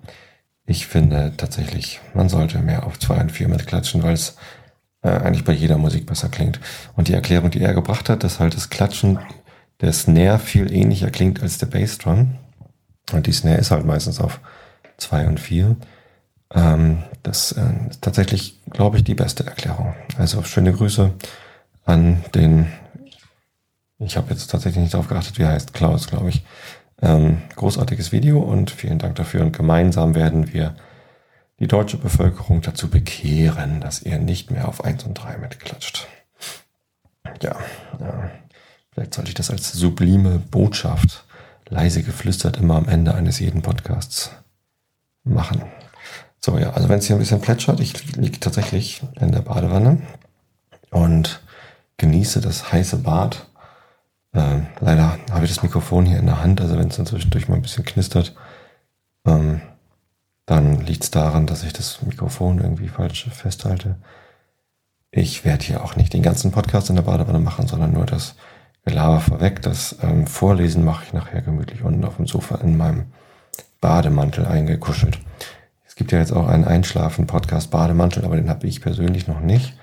Ich 0.64 0.86
finde 0.86 1.32
tatsächlich, 1.36 2.00
man 2.12 2.28
sollte 2.28 2.58
mehr 2.58 2.84
auf 2.86 2.98
2 2.98 3.20
und 3.20 3.32
4 3.32 3.48
mitklatschen, 3.48 4.02
weil 4.02 4.12
es 4.14 4.36
äh, 5.02 5.08
eigentlich 5.08 5.44
bei 5.44 5.52
jeder 5.52 5.78
Musik 5.78 6.06
besser 6.06 6.28
klingt. 6.28 6.60
Und 6.96 7.08
die 7.08 7.14
Erklärung, 7.14 7.50
die 7.50 7.60
er 7.62 7.72
gebracht 7.72 8.10
hat, 8.10 8.22
dass 8.22 8.38
halt 8.38 8.54
das 8.54 8.68
Klatschen 8.68 9.18
der 9.80 9.92
Snare 9.92 10.38
viel 10.38 10.72
ähnlicher 10.72 11.10
klingt 11.10 11.42
als 11.42 11.56
der 11.58 11.66
Bassdrum. 11.66 12.34
Und 13.12 13.26
die 13.26 13.32
Snare 13.32 13.58
ist 13.58 13.70
halt 13.70 13.86
meistens 13.86 14.20
auf 14.20 14.40
2 14.98 15.26
und 15.26 15.40
4. 15.40 15.76
Ähm, 16.54 17.02
das 17.22 17.52
äh, 17.52 17.90
ist 17.90 18.02
tatsächlich, 18.02 18.58
glaube 18.70 18.96
ich, 18.98 19.04
die 19.04 19.14
beste 19.14 19.46
Erklärung. 19.46 19.94
Also 20.18 20.42
schöne 20.42 20.72
Grüße 20.72 21.12
an 21.84 22.24
den, 22.34 22.66
ich 23.98 24.16
habe 24.16 24.30
jetzt 24.30 24.50
tatsächlich 24.50 24.82
nicht 24.82 24.94
darauf 24.94 25.08
geachtet, 25.08 25.38
wie 25.38 25.42
er 25.42 25.50
heißt, 25.50 25.74
Klaus, 25.74 26.08
glaube 26.08 26.28
ich. 26.30 26.44
Ähm, 27.00 27.42
großartiges 27.56 28.12
Video 28.12 28.40
und 28.40 28.70
vielen 28.70 28.98
Dank 28.98 29.16
dafür. 29.16 29.42
Und 29.42 29.56
gemeinsam 29.56 30.14
werden 30.14 30.52
wir 30.52 30.74
die 31.58 31.66
deutsche 31.66 31.96
Bevölkerung 31.96 32.60
dazu 32.60 32.88
bekehren, 32.88 33.80
dass 33.80 34.02
ihr 34.02 34.18
nicht 34.18 34.50
mehr 34.50 34.68
auf 34.68 34.84
1 34.84 35.04
und 35.04 35.14
3 35.14 35.38
mitklatscht. 35.38 36.06
Ja, 37.42 37.56
ja. 38.00 38.30
Vielleicht 38.92 39.14
sollte 39.14 39.28
ich 39.28 39.34
das 39.34 39.50
als 39.50 39.72
sublime 39.72 40.38
Botschaft, 40.38 41.24
leise 41.68 42.02
geflüstert, 42.02 42.56
immer 42.56 42.76
am 42.76 42.88
Ende 42.88 43.14
eines 43.14 43.38
jeden 43.38 43.62
Podcasts 43.62 44.30
machen. 45.24 45.62
So, 46.40 46.58
ja, 46.58 46.70
also 46.70 46.88
wenn 46.88 46.98
es 46.98 47.06
hier 47.06 47.16
ein 47.16 47.20
bisschen 47.20 47.40
plätschert, 47.40 47.80
ich 47.80 48.16
liege 48.16 48.40
tatsächlich 48.40 49.02
in 49.20 49.32
der 49.32 49.42
Badewanne 49.42 50.02
und 50.90 51.40
genieße 51.96 52.40
das 52.40 52.72
heiße 52.72 52.98
Bad. 52.98 53.46
Äh, 54.32 54.60
leider 54.80 55.18
habe 55.30 55.44
ich 55.44 55.54
das 55.54 55.62
Mikrofon 55.62 56.06
hier 56.06 56.18
in 56.18 56.26
der 56.26 56.42
Hand, 56.42 56.60
also 56.60 56.78
wenn 56.78 56.88
es 56.88 56.96
dann 56.96 57.06
zwischendurch 57.06 57.48
mal 57.48 57.56
ein 57.56 57.62
bisschen 57.62 57.84
knistert, 57.84 58.34
ähm, 59.26 59.60
dann 60.46 60.80
liegt 60.80 61.04
es 61.04 61.10
daran, 61.10 61.46
dass 61.46 61.62
ich 61.62 61.72
das 61.72 62.02
Mikrofon 62.02 62.58
irgendwie 62.58 62.88
falsch 62.88 63.28
festhalte. 63.30 63.96
Ich 65.10 65.44
werde 65.44 65.64
hier 65.64 65.84
auch 65.84 65.96
nicht 65.96 66.12
den 66.12 66.22
ganzen 66.22 66.52
Podcast 66.52 66.90
in 66.90 66.96
der 66.96 67.02
Badewanne 67.02 67.38
machen, 67.38 67.66
sondern 67.66 67.92
nur 67.92 68.06
das 68.06 68.34
Gelaber 68.84 69.20
vorweg. 69.20 69.62
Das 69.62 69.96
ähm, 70.02 70.26
Vorlesen 70.26 70.84
mache 70.84 71.04
ich 71.06 71.12
nachher 71.12 71.42
gemütlich 71.42 71.82
unten 71.82 72.04
auf 72.04 72.16
dem 72.16 72.26
Sofa 72.26 72.56
in 72.56 72.76
meinem 72.76 73.12
Bademantel 73.80 74.46
eingekuschelt. 74.46 75.18
Es 75.86 75.94
gibt 75.94 76.12
ja 76.12 76.18
jetzt 76.18 76.32
auch 76.32 76.48
einen 76.48 76.64
Einschlafen-Podcast 76.64 77.70
Bademantel, 77.70 78.24
aber 78.24 78.36
den 78.36 78.50
habe 78.50 78.66
ich 78.66 78.80
persönlich 78.80 79.28
noch 79.28 79.40
nicht. 79.40 79.74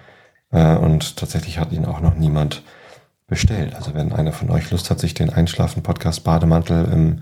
Äh, 0.52 0.76
und 0.76 1.18
tatsächlich 1.18 1.60
hat 1.60 1.72
ihn 1.72 1.86
auch 1.86 2.02
noch 2.02 2.16
niemand 2.16 2.64
bestellt. 3.28 3.76
Also 3.76 3.94
wenn 3.94 4.14
einer 4.14 4.32
von 4.32 4.50
euch 4.50 4.72
Lust 4.72 4.90
hat, 4.90 5.00
sich 5.00 5.14
den 5.14 5.30
Einschlafen-Podcast 5.30 6.24
Bademantel 6.24 6.86
im 6.86 7.22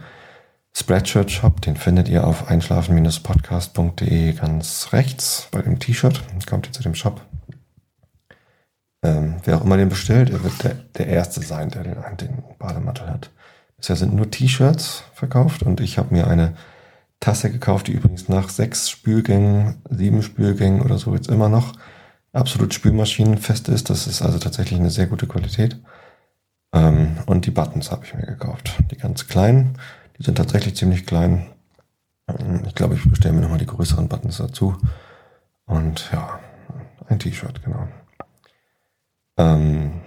Spreadshirt 0.75 1.31
Shop, 1.31 1.62
den 1.62 1.75
findet 1.75 2.10
ihr 2.10 2.25
auf 2.25 2.50
einschlafen-podcast.de 2.50 4.33
ganz 4.33 4.89
rechts 4.91 5.48
bei 5.51 5.62
dem 5.62 5.79
T-Shirt. 5.79 6.24
Kommt 6.48 6.67
ihr 6.67 6.74
zu 6.74 6.81
dem 6.81 6.95
Shop, 6.95 7.22
ähm, 9.03 9.36
wer 9.43 9.57
auch 9.57 9.65
immer 9.65 9.77
den 9.77 9.89
bestellt, 9.89 10.29
er 10.29 10.43
wird 10.43 10.63
der, 10.63 10.75
der 10.98 11.07
Erste 11.07 11.41
sein, 11.41 11.69
der 11.69 11.83
den, 11.83 12.17
den 12.19 12.43
Bademantel 12.57 13.07
hat. 13.07 13.31
Bisher 13.77 13.98
sind 13.98 14.15
nur 14.15 14.31
T-Shirts 14.31 15.03
verkauft 15.13 15.62
und 15.62 15.81
ich 15.81 15.98
habe 15.98 16.13
mir 16.13 16.27
eine 16.27 16.55
Tasse 17.19 17.51
gekauft, 17.51 17.88
die 17.88 17.93
übrigens 17.93 18.29
nach 18.29 18.50
sechs 18.50 18.89
Spülgängen, 18.89 19.81
sieben 19.89 20.24
Spülgängen 20.24 20.81
oder 20.81 20.98
so 20.98 21.13
jetzt 21.13 21.29
immer 21.29 21.50
noch 21.50 21.74
absolut 22.31 22.74
spülmaschinenfest 22.74 23.67
ist. 23.69 23.89
Das 23.89 24.07
ist 24.07 24.22
also 24.22 24.39
tatsächlich 24.39 24.79
eine 24.79 24.89
sehr 24.89 25.07
gute 25.07 25.27
Qualität. 25.27 25.77
Ähm, 26.74 27.18
und 27.27 27.46
die 27.46 27.51
Buttons 27.51 27.92
habe 27.92 28.06
ich 28.06 28.13
mir 28.13 28.25
gekauft. 28.25 28.74
Die 28.92 28.98
ganz 28.98 29.27
kleinen, 29.27 29.77
die 30.18 30.24
sind 30.24 30.36
tatsächlich 30.36 30.75
ziemlich 30.75 31.06
klein. 31.06 31.48
Ähm, 32.27 32.63
ich 32.68 32.75
glaube, 32.75 32.96
ich 32.96 33.10
bestelle 33.10 33.36
mir 33.36 33.42
nochmal 33.42 33.60
die 33.60 33.65
größeren 33.65 34.10
Buttons 34.10 34.38
dazu. 34.38 34.75
Und 35.65 36.10
ja, 36.12 36.39
ein 37.08 37.20
T-Shirt, 37.20 37.63
genau. 37.63 37.88
Ähm, 39.38 40.01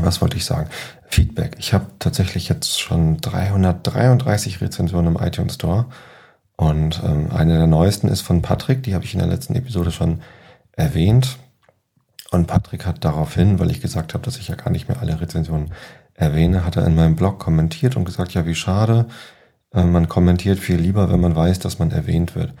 was 0.00 0.20
wollte 0.20 0.36
ich 0.36 0.44
sagen? 0.44 0.68
Feedback. 1.08 1.56
Ich 1.58 1.72
habe 1.72 1.86
tatsächlich 1.98 2.48
jetzt 2.48 2.80
schon 2.80 3.20
333 3.20 4.60
Rezensionen 4.60 5.16
im 5.16 5.22
iTunes 5.22 5.54
Store. 5.54 5.86
Und 6.56 7.02
ähm, 7.04 7.30
eine 7.32 7.56
der 7.56 7.66
neuesten 7.66 8.08
ist 8.08 8.20
von 8.20 8.42
Patrick, 8.42 8.82
die 8.82 8.94
habe 8.94 9.04
ich 9.04 9.14
in 9.14 9.20
der 9.20 9.28
letzten 9.28 9.54
Episode 9.54 9.90
schon 9.90 10.20
erwähnt. 10.72 11.38
Und 12.30 12.46
Patrick 12.46 12.84
hat 12.84 13.04
daraufhin, 13.04 13.58
weil 13.58 13.70
ich 13.70 13.80
gesagt 13.80 14.14
habe, 14.14 14.24
dass 14.24 14.36
ich 14.36 14.48
ja 14.48 14.54
gar 14.54 14.70
nicht 14.70 14.88
mehr 14.88 15.00
alle 15.00 15.20
Rezensionen 15.20 15.72
erwähne, 16.14 16.64
hat 16.64 16.76
er 16.76 16.86
in 16.86 16.94
meinem 16.94 17.16
Blog 17.16 17.38
kommentiert 17.38 17.96
und 17.96 18.04
gesagt, 18.04 18.34
ja, 18.34 18.44
wie 18.44 18.54
schade, 18.54 19.06
äh, 19.72 19.84
man 19.84 20.08
kommentiert 20.08 20.58
viel 20.58 20.76
lieber, 20.76 21.10
wenn 21.10 21.20
man 21.20 21.36
weiß, 21.36 21.58
dass 21.60 21.78
man 21.78 21.90
erwähnt 21.90 22.34
wird. 22.34 22.54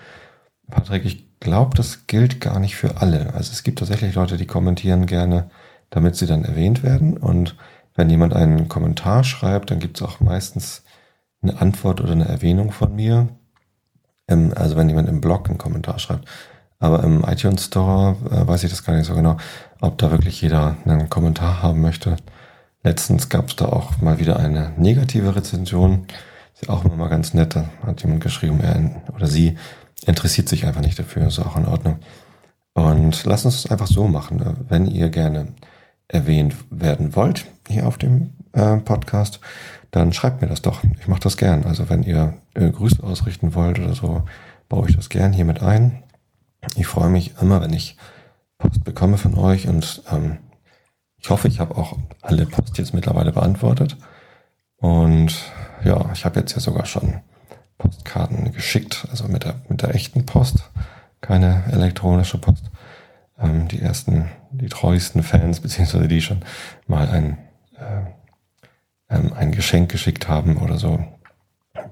Patrick, 0.70 1.04
ich 1.04 1.38
glaube, 1.40 1.76
das 1.76 2.06
gilt 2.06 2.40
gar 2.40 2.60
nicht 2.60 2.76
für 2.76 3.00
alle. 3.00 3.34
Also 3.34 3.52
es 3.52 3.62
gibt 3.62 3.78
tatsächlich 3.78 4.14
Leute, 4.14 4.36
die 4.36 4.46
kommentieren 4.46 5.06
gerne, 5.06 5.50
damit 5.90 6.16
sie 6.16 6.26
dann 6.26 6.44
erwähnt 6.44 6.82
werden. 6.82 7.16
Und 7.16 7.56
wenn 7.94 8.10
jemand 8.10 8.34
einen 8.34 8.68
Kommentar 8.68 9.24
schreibt, 9.24 9.70
dann 9.70 9.80
gibt 9.80 9.96
es 9.96 10.06
auch 10.06 10.20
meistens 10.20 10.84
eine 11.42 11.60
Antwort 11.60 12.00
oder 12.00 12.12
eine 12.12 12.26
Erwähnung 12.28 12.72
von 12.72 12.94
mir. 12.94 13.28
Ähm, 14.28 14.52
also 14.54 14.76
wenn 14.76 14.88
jemand 14.88 15.08
im 15.08 15.20
Blog 15.20 15.48
einen 15.48 15.58
Kommentar 15.58 15.98
schreibt. 15.98 16.28
Aber 16.78 17.02
im 17.02 17.24
iTunes 17.24 17.64
Store 17.64 18.16
äh, 18.30 18.46
weiß 18.46 18.64
ich 18.64 18.70
das 18.70 18.84
gar 18.84 18.94
nicht 18.94 19.06
so 19.06 19.14
genau, 19.14 19.36
ob 19.80 19.98
da 19.98 20.10
wirklich 20.10 20.40
jeder 20.40 20.76
einen 20.84 21.10
Kommentar 21.10 21.62
haben 21.62 21.80
möchte. 21.80 22.16
Letztens 22.84 23.28
gab 23.28 23.48
es 23.48 23.56
da 23.56 23.66
auch 23.66 24.00
mal 24.00 24.18
wieder 24.18 24.38
eine 24.38 24.72
negative 24.76 25.34
Rezension. 25.34 26.06
Ist 26.54 26.66
ja 26.66 26.74
auch 26.74 26.84
immer 26.84 26.96
mal 26.96 27.08
ganz 27.08 27.34
nett. 27.34 27.56
Da 27.56 27.68
hat 27.84 28.02
jemand 28.02 28.22
geschrieben, 28.22 28.60
er 28.60 29.12
oder 29.14 29.26
sie 29.26 29.58
interessiert 30.06 30.48
sich 30.48 30.66
einfach 30.66 30.80
nicht 30.80 30.98
dafür, 30.98 31.26
ist 31.26 31.38
auch 31.40 31.56
in 31.56 31.66
Ordnung. 31.66 31.98
Und 32.74 33.24
lasst 33.24 33.44
uns 33.44 33.64
es 33.64 33.70
einfach 33.70 33.88
so 33.88 34.06
machen. 34.06 34.36
Ne? 34.36 34.56
Wenn 34.68 34.86
ihr 34.86 35.08
gerne 35.10 35.48
erwähnt 36.06 36.54
werden 36.70 37.16
wollt 37.16 37.46
hier 37.68 37.86
auf 37.86 37.98
dem 37.98 38.34
äh, 38.52 38.76
Podcast, 38.78 39.40
dann 39.90 40.12
schreibt 40.12 40.40
mir 40.40 40.48
das 40.48 40.62
doch. 40.62 40.82
Ich 41.00 41.08
mache 41.08 41.20
das 41.20 41.36
gern. 41.36 41.64
Also 41.64 41.90
wenn 41.90 42.04
ihr 42.04 42.34
äh, 42.54 42.70
Grüße 42.70 43.02
ausrichten 43.02 43.54
wollt 43.54 43.78
oder 43.78 43.94
so, 43.94 44.22
baue 44.68 44.88
ich 44.88 44.96
das 44.96 45.08
gern 45.08 45.32
hier 45.32 45.44
mit 45.44 45.62
ein. 45.62 46.02
Ich 46.76 46.86
freue 46.86 47.08
mich 47.08 47.34
immer, 47.40 47.60
wenn 47.60 47.72
ich 47.72 47.96
Post 48.58 48.84
bekomme 48.84 49.18
von 49.18 49.34
euch 49.36 49.68
und 49.68 50.02
ähm, 50.10 50.38
ich 51.16 51.30
hoffe, 51.30 51.48
ich 51.48 51.60
habe 51.60 51.76
auch 51.76 51.96
alle 52.22 52.46
Post 52.46 52.78
jetzt 52.78 52.94
mittlerweile 52.94 53.32
beantwortet. 53.32 53.96
Und 54.76 55.34
ja, 55.84 56.10
ich 56.12 56.24
habe 56.24 56.40
jetzt 56.40 56.54
ja 56.54 56.60
sogar 56.60 56.86
schon 56.86 57.20
Postkarten 57.76 58.52
geschickt, 58.52 59.06
also 59.10 59.26
mit 59.28 59.44
der, 59.44 59.56
mit 59.68 59.82
der 59.82 59.94
echten 59.94 60.26
Post, 60.26 60.70
keine 61.20 61.64
elektronische 61.70 62.38
Post. 62.38 62.70
Ähm, 63.38 63.68
die 63.68 63.80
ersten, 63.80 64.28
die 64.50 64.68
treuesten 64.68 65.22
Fans, 65.22 65.60
beziehungsweise 65.62 66.08
die 66.08 66.20
schon 66.20 66.44
mal 66.86 67.08
ein, 67.08 67.38
äh, 67.76 69.14
ähm, 69.14 69.32
ein 69.32 69.52
Geschenk 69.52 69.90
geschickt 69.90 70.28
haben 70.28 70.56
oder 70.56 70.78
so, 70.78 71.04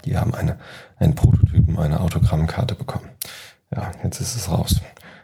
die 0.05 0.17
haben 0.17 0.35
eine, 0.35 0.59
einen 0.99 1.15
Prototypen, 1.15 1.79
eine 1.79 2.01
Autogrammkarte 2.01 2.75
bekommen. 2.75 3.09
Ja, 3.75 3.91
jetzt 4.03 4.21
ist 4.21 4.37
es 4.37 4.51
raus. 4.51 4.81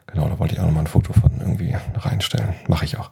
Genau, 0.07 0.29
da 0.29 0.39
wollte 0.39 0.55
ich 0.55 0.61
auch 0.61 0.67
nochmal 0.67 0.85
ein 0.85 0.89
Foto 0.89 1.13
von 1.13 1.31
irgendwie 1.41 1.75
reinstellen. 1.95 2.55
Mache 2.69 2.85
ich 2.85 2.99
auch. 2.99 3.11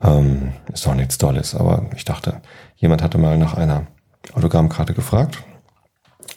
Ähm, 0.00 0.52
ist 0.72 0.86
auch 0.86 0.94
nichts 0.94 1.18
Dolles, 1.18 1.54
aber 1.54 1.90
ich 1.94 2.04
dachte, 2.04 2.40
jemand 2.76 3.02
hatte 3.02 3.18
mal 3.18 3.38
nach 3.38 3.54
einer 3.54 3.86
Autogrammkarte 4.32 4.94
gefragt 4.94 5.42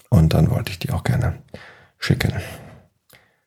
und 0.09 0.33
dann 0.33 0.49
wollte 0.49 0.71
ich 0.71 0.79
die 0.79 0.91
auch 0.91 1.03
gerne 1.03 1.39
schicken. 1.97 2.33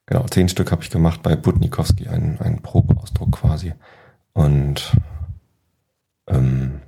Genau, 0.07 0.25
zehn 0.26 0.49
Stück 0.49 0.71
habe 0.73 0.83
ich 0.83 0.90
gemacht 0.90 1.23
bei 1.23 1.37
Butnikowski, 1.37 2.09
ein, 2.09 2.38
ein 2.40 2.61
Probeausdruck 2.61 3.33
quasi. 3.33 3.73
Und 4.33 4.97
ähm, 6.28 6.81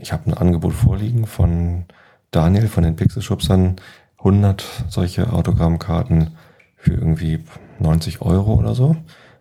ich 0.00 0.12
habe 0.12 0.30
ein 0.30 0.34
Angebot 0.34 0.74
vorliegen 0.74 1.26
von 1.26 1.84
Daniel 2.30 2.68
von 2.68 2.82
den 2.84 2.96
Pixelschubsern. 2.96 3.76
100 4.18 4.64
solche 4.88 5.32
Autogrammkarten 5.32 6.36
für 6.82 6.94
irgendwie 6.94 7.44
90 7.78 8.20
Euro 8.20 8.54
oder 8.54 8.74
so. 8.74 8.96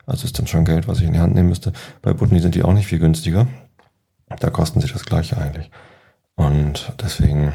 Also 0.06 0.26
ist 0.26 0.40
dann 0.40 0.48
schon 0.48 0.66
Geld, 0.66 0.88
was 0.88 1.00
ich 1.00 1.06
in 1.06 1.14
die 1.14 1.20
Hand 1.20 1.36
nehmen 1.36 1.50
müsste. 1.50 1.74
Bei 2.02 2.14
Butni 2.14 2.40
sind 2.40 2.56
die 2.56 2.64
auch 2.64 2.74
nicht 2.74 2.88
viel 2.88 3.00
günstiger. 3.00 3.48
Da 4.40 4.50
kosten 4.50 4.82
sie 4.82 4.88
das 4.88 5.06
gleiche 5.06 5.38
eigentlich. 5.38 5.70
Und 6.36 6.94
deswegen 7.02 7.54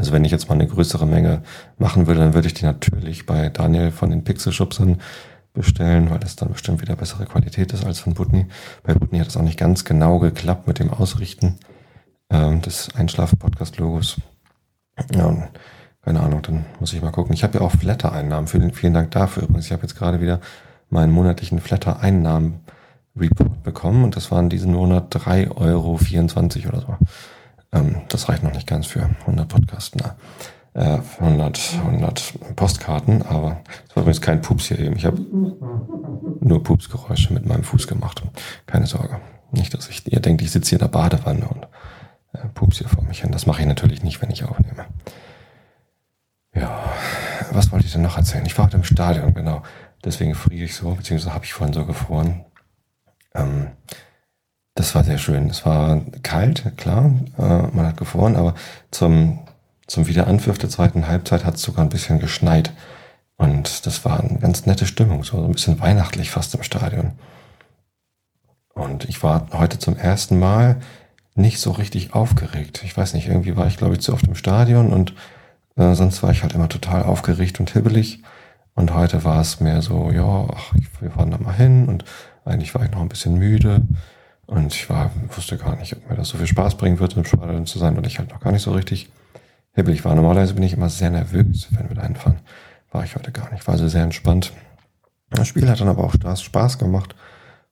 also 0.00 0.12
wenn 0.12 0.24
ich 0.24 0.32
jetzt 0.32 0.48
mal 0.48 0.54
eine 0.54 0.66
größere 0.66 1.06
Menge 1.06 1.42
machen 1.76 2.06
würde, 2.06 2.20
dann 2.20 2.32
würde 2.32 2.46
ich 2.46 2.54
die 2.54 2.64
natürlich 2.64 3.26
bei 3.26 3.50
Daniel 3.50 3.90
von 3.90 4.08
den 4.08 4.24
Pixelschubsern 4.24 4.98
bestellen, 5.52 6.08
weil 6.08 6.18
das 6.18 6.36
dann 6.36 6.52
bestimmt 6.52 6.80
wieder 6.80 6.96
bessere 6.96 7.26
Qualität 7.26 7.72
ist 7.74 7.84
als 7.84 7.98
von 7.98 8.14
Butni. 8.14 8.46
Bei 8.82 8.94
Butni 8.94 9.18
hat 9.18 9.28
es 9.28 9.36
auch 9.36 9.42
nicht 9.42 9.58
ganz 9.58 9.84
genau 9.84 10.18
geklappt 10.18 10.66
mit 10.66 10.78
dem 10.78 10.90
Ausrichten 10.90 11.58
ähm, 12.30 12.62
des 12.62 12.94
Einschlafen-Podcast-Logos. 12.94 14.16
Ja, 15.12 15.26
und 15.26 15.48
keine 16.10 16.24
Ahnung, 16.24 16.42
dann 16.42 16.64
muss 16.80 16.92
ich 16.92 17.00
mal 17.00 17.12
gucken. 17.12 17.34
Ich 17.34 17.44
habe 17.44 17.58
ja 17.58 17.64
auch 17.64 17.70
Flatter-Einnahmen. 17.70 18.48
Vielen, 18.48 18.72
vielen 18.72 18.94
Dank 18.94 19.12
dafür 19.12 19.44
übrigens. 19.44 19.66
Ich 19.66 19.72
habe 19.72 19.82
jetzt 19.82 19.94
gerade 19.94 20.20
wieder 20.20 20.40
meinen 20.88 21.12
monatlichen 21.12 21.60
Flatter-Einnahmen-Report 21.60 23.62
bekommen 23.62 24.02
und 24.02 24.16
das 24.16 24.32
waren 24.32 24.48
diesen 24.48 24.72
Monat 24.72 25.14
3,24 25.14 25.56
Euro 25.56 25.98
oder 26.68 26.80
so. 26.80 26.96
Ähm, 27.70 28.02
das 28.08 28.28
reicht 28.28 28.42
noch 28.42 28.52
nicht 28.52 28.66
ganz 28.66 28.86
für 28.86 29.08
100 29.20 29.46
Podcasts. 29.46 29.92
Na. 29.94 30.16
äh, 30.74 30.98
100, 31.20 31.74
100 31.86 32.56
Postkarten, 32.56 33.22
aber 33.22 33.58
es 33.88 33.94
war 33.94 34.02
übrigens 34.02 34.20
kein 34.20 34.40
Pups 34.40 34.64
hier 34.64 34.80
eben. 34.80 34.96
Ich 34.96 35.04
habe 35.04 35.24
nur 36.40 36.64
Pupsgeräusche 36.64 37.32
mit 37.32 37.46
meinem 37.46 37.62
Fuß 37.62 37.86
gemacht. 37.86 38.20
Keine 38.66 38.86
Sorge. 38.86 39.20
Nicht, 39.52 39.74
dass 39.74 39.88
ich, 39.88 40.12
ihr 40.12 40.18
denkt, 40.18 40.42
ich 40.42 40.50
sitze 40.50 40.70
hier 40.70 40.80
in 40.80 40.86
der 40.86 40.88
Badewanne 40.88 41.46
und 41.46 41.68
äh, 42.32 42.48
pups 42.52 42.78
hier 42.78 42.88
vor 42.88 43.04
mich 43.04 43.20
hin. 43.20 43.30
Das 43.30 43.46
mache 43.46 43.60
ich 43.60 43.68
natürlich 43.68 44.02
nicht, 44.02 44.20
wenn 44.20 44.30
ich 44.30 44.42
aufnehme. 44.42 44.86
Ja, 46.54 46.92
was 47.52 47.70
wollte 47.70 47.86
ich 47.86 47.92
denn 47.92 48.02
noch 48.02 48.16
erzählen? 48.16 48.44
Ich 48.46 48.56
war 48.58 48.66
heute 48.66 48.76
im 48.76 48.84
Stadion, 48.84 49.34
genau. 49.34 49.62
Deswegen 50.04 50.34
friere 50.34 50.64
ich 50.64 50.74
so, 50.74 50.94
beziehungsweise 50.94 51.34
habe 51.34 51.44
ich 51.44 51.52
vorhin 51.52 51.74
so 51.74 51.84
gefroren. 51.84 52.44
Ähm, 53.34 53.68
das 54.74 54.94
war 54.94 55.04
sehr 55.04 55.18
schön. 55.18 55.50
Es 55.50 55.66
war 55.66 56.00
kalt, 56.22 56.76
klar, 56.76 57.12
äh, 57.38 57.42
man 57.74 57.86
hat 57.86 57.96
gefroren, 57.96 58.36
aber 58.36 58.54
zum, 58.90 59.40
zum 59.86 60.06
Wiederanpfiff 60.06 60.58
der 60.58 60.70
zweiten 60.70 61.06
Halbzeit 61.06 61.44
hat 61.44 61.56
es 61.56 61.62
sogar 61.62 61.84
ein 61.84 61.90
bisschen 61.90 62.18
geschneit. 62.18 62.72
Und 63.36 63.86
das 63.86 64.04
war 64.04 64.20
eine 64.20 64.38
ganz 64.38 64.66
nette 64.66 64.86
Stimmung, 64.86 65.24
so 65.24 65.42
ein 65.42 65.52
bisschen 65.52 65.80
weihnachtlich 65.80 66.30
fast 66.30 66.54
im 66.54 66.62
Stadion. 66.62 67.12
Und 68.74 69.08
ich 69.08 69.22
war 69.22 69.48
heute 69.52 69.78
zum 69.78 69.96
ersten 69.96 70.38
Mal 70.38 70.80
nicht 71.34 71.60
so 71.60 71.70
richtig 71.70 72.14
aufgeregt. 72.14 72.82
Ich 72.84 72.96
weiß 72.96 73.14
nicht, 73.14 73.28
irgendwie 73.28 73.56
war 73.56 73.66
ich, 73.66 73.76
glaube 73.76 73.94
ich, 73.94 74.00
zu 74.00 74.12
oft 74.12 74.26
im 74.26 74.34
Stadion 74.34 74.92
und 74.92 75.14
äh, 75.80 75.94
sonst 75.94 76.22
war 76.22 76.30
ich 76.30 76.42
halt 76.42 76.54
immer 76.54 76.68
total 76.68 77.02
aufgeregt 77.02 77.58
und 77.58 77.70
hibbelig. 77.70 78.22
Und 78.74 78.94
heute 78.94 79.24
war 79.24 79.40
es 79.40 79.60
mehr 79.60 79.82
so, 79.82 80.10
ja, 80.10 80.46
ach, 80.54 80.74
wir 81.00 81.10
fahren 81.10 81.30
da 81.30 81.38
mal 81.38 81.54
hin 81.54 81.88
und 81.88 82.04
eigentlich 82.44 82.74
war 82.74 82.84
ich 82.84 82.90
noch 82.90 83.00
ein 83.00 83.08
bisschen 83.08 83.38
müde. 83.38 83.82
Und 84.46 84.74
ich 84.74 84.90
war, 84.90 85.10
wusste 85.34 85.56
gar 85.56 85.76
nicht, 85.76 85.96
ob 85.96 86.08
mir 86.08 86.16
das 86.16 86.28
so 86.28 86.38
viel 86.38 86.46
Spaß 86.46 86.76
bringen 86.76 86.98
wird, 86.98 87.16
im 87.16 87.24
Stadion 87.24 87.66
zu 87.66 87.78
sein, 87.78 87.96
weil 87.96 88.06
ich 88.06 88.18
halt 88.18 88.30
noch 88.30 88.40
gar 88.40 88.52
nicht 88.52 88.62
so 88.62 88.72
richtig 88.72 89.10
hibbelig 89.72 90.04
war. 90.04 90.14
Normalerweise 90.14 90.54
bin 90.54 90.62
ich 90.62 90.72
immer 90.72 90.88
sehr 90.88 91.10
nervös, 91.10 91.68
wenn 91.70 91.88
wir 91.88 91.96
da 91.96 92.02
hinfahren. 92.02 92.40
War 92.90 93.04
ich 93.04 93.14
heute 93.14 93.32
gar 93.32 93.50
nicht. 93.52 93.66
War 93.66 93.74
also 93.74 93.88
sehr 93.88 94.02
entspannt. 94.02 94.52
Das 95.30 95.48
Spiel 95.48 95.68
hat 95.68 95.80
dann 95.80 95.88
aber 95.88 96.04
auch 96.04 96.14
Spaß 96.36 96.78
gemacht. 96.78 97.14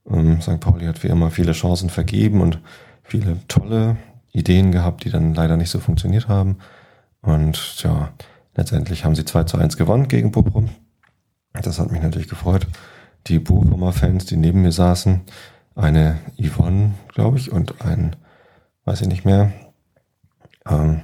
Ähm, 0.08 0.40
St. 0.40 0.60
Pauli 0.60 0.86
hat 0.86 1.02
wie 1.02 1.08
immer 1.08 1.30
viele 1.30 1.52
Chancen 1.52 1.90
vergeben 1.90 2.40
und 2.40 2.60
viele 3.02 3.38
tolle 3.48 3.96
Ideen 4.32 4.70
gehabt, 4.70 5.04
die 5.04 5.10
dann 5.10 5.34
leider 5.34 5.56
nicht 5.56 5.70
so 5.70 5.80
funktioniert 5.80 6.28
haben. 6.28 6.58
Und 7.22 7.82
ja, 7.82 8.12
letztendlich 8.54 9.04
haben 9.04 9.14
sie 9.14 9.24
2 9.24 9.44
zu 9.44 9.58
1 9.58 9.76
gewonnen 9.76 10.08
gegen 10.08 10.30
Bochum. 10.30 10.70
Das 11.52 11.78
hat 11.78 11.90
mich 11.90 12.02
natürlich 12.02 12.28
gefreut. 12.28 12.66
Die 13.26 13.38
Bochumer 13.38 13.92
Fans, 13.92 14.26
die 14.26 14.36
neben 14.36 14.62
mir 14.62 14.72
saßen, 14.72 15.22
eine 15.74 16.18
Yvonne, 16.40 16.94
glaube 17.08 17.38
ich, 17.38 17.52
und 17.52 17.82
ein, 17.84 18.16
weiß 18.84 19.02
ich 19.02 19.08
nicht 19.08 19.24
mehr, 19.24 19.52
ähm, 20.66 21.02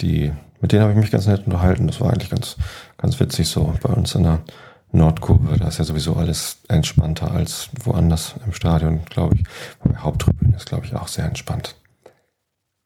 die, 0.00 0.32
mit 0.60 0.72
denen 0.72 0.82
habe 0.82 0.92
ich 0.92 0.98
mich 0.98 1.10
ganz 1.10 1.26
nett 1.26 1.46
unterhalten. 1.46 1.86
Das 1.86 2.00
war 2.00 2.10
eigentlich 2.10 2.30
ganz, 2.30 2.56
ganz 2.96 3.18
witzig 3.20 3.48
so 3.48 3.74
bei 3.82 3.92
uns 3.92 4.14
in 4.14 4.24
der 4.24 4.40
Nordkurve. 4.92 5.58
Da 5.58 5.68
ist 5.68 5.78
ja 5.78 5.84
sowieso 5.84 6.16
alles 6.16 6.58
entspannter 6.68 7.30
als 7.30 7.70
woanders 7.82 8.34
im 8.44 8.52
Stadion, 8.52 9.04
glaube 9.06 9.36
ich. 9.36 9.44
Die 9.84 9.96
Haupttribüne 9.96 10.56
ist, 10.56 10.66
glaube 10.66 10.86
ich, 10.86 10.94
auch 10.94 11.08
sehr 11.08 11.26
entspannt. 11.26 11.76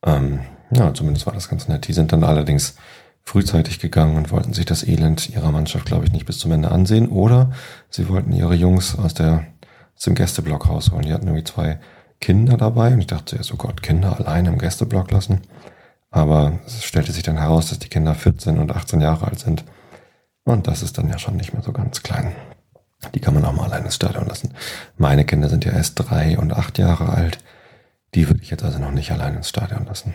Ähm, 0.04 0.40
ja, 0.70 0.92
zumindest 0.94 1.26
war 1.26 1.34
das 1.34 1.48
ganz 1.48 1.68
nett. 1.68 1.88
Die 1.88 1.92
sind 1.92 2.12
dann 2.12 2.24
allerdings 2.24 2.74
frühzeitig 3.24 3.78
gegangen 3.78 4.16
und 4.16 4.30
wollten 4.30 4.54
sich 4.54 4.64
das 4.64 4.86
Elend 4.86 5.28
ihrer 5.30 5.52
Mannschaft, 5.52 5.86
glaube 5.86 6.06
ich, 6.06 6.12
nicht 6.12 6.26
bis 6.26 6.38
zum 6.38 6.52
Ende 6.52 6.70
ansehen. 6.70 7.08
Oder 7.08 7.52
sie 7.90 8.08
wollten 8.08 8.32
ihre 8.32 8.54
Jungs 8.54 8.98
aus, 8.98 9.14
der, 9.14 9.46
dem 10.04 10.14
Gästeblock 10.14 10.68
rausholen. 10.68 11.04
Die 11.04 11.12
hatten 11.12 11.26
irgendwie 11.26 11.44
zwei 11.44 11.78
Kinder 12.20 12.56
dabei 12.56 12.92
und 12.92 13.00
ich 13.00 13.06
dachte 13.06 13.36
zuerst, 13.36 13.52
oh 13.52 13.56
Gott, 13.56 13.82
Kinder 13.82 14.18
alleine 14.18 14.48
im 14.48 14.58
Gästeblock 14.58 15.10
lassen. 15.10 15.42
Aber 16.10 16.58
es 16.66 16.84
stellte 16.84 17.12
sich 17.12 17.22
dann 17.22 17.36
heraus, 17.36 17.68
dass 17.68 17.78
die 17.78 17.88
Kinder 17.88 18.14
14 18.14 18.58
und 18.58 18.72
18 18.72 19.00
Jahre 19.00 19.26
alt 19.26 19.38
sind. 19.38 19.64
Und 20.44 20.66
das 20.66 20.82
ist 20.82 20.96
dann 20.96 21.08
ja 21.08 21.18
schon 21.18 21.36
nicht 21.36 21.52
mehr 21.52 21.62
so 21.62 21.72
ganz 21.72 22.02
klein. 22.02 22.32
Die 23.14 23.20
kann 23.20 23.34
man 23.34 23.44
auch 23.44 23.52
mal 23.52 23.64
allein 23.64 23.84
ins 23.84 23.96
Stadion 23.96 24.26
lassen. 24.26 24.54
Meine 24.96 25.24
Kinder 25.24 25.48
sind 25.48 25.64
ja 25.64 25.72
erst 25.72 25.94
drei 25.96 26.38
und 26.38 26.52
acht 26.52 26.78
Jahre 26.78 27.10
alt. 27.10 27.38
Die 28.14 28.26
würde 28.28 28.42
ich 28.42 28.50
jetzt 28.50 28.64
also 28.64 28.78
noch 28.78 28.90
nicht 28.90 29.12
allein 29.12 29.36
ins 29.36 29.50
Stadion 29.50 29.84
lassen. 29.84 30.14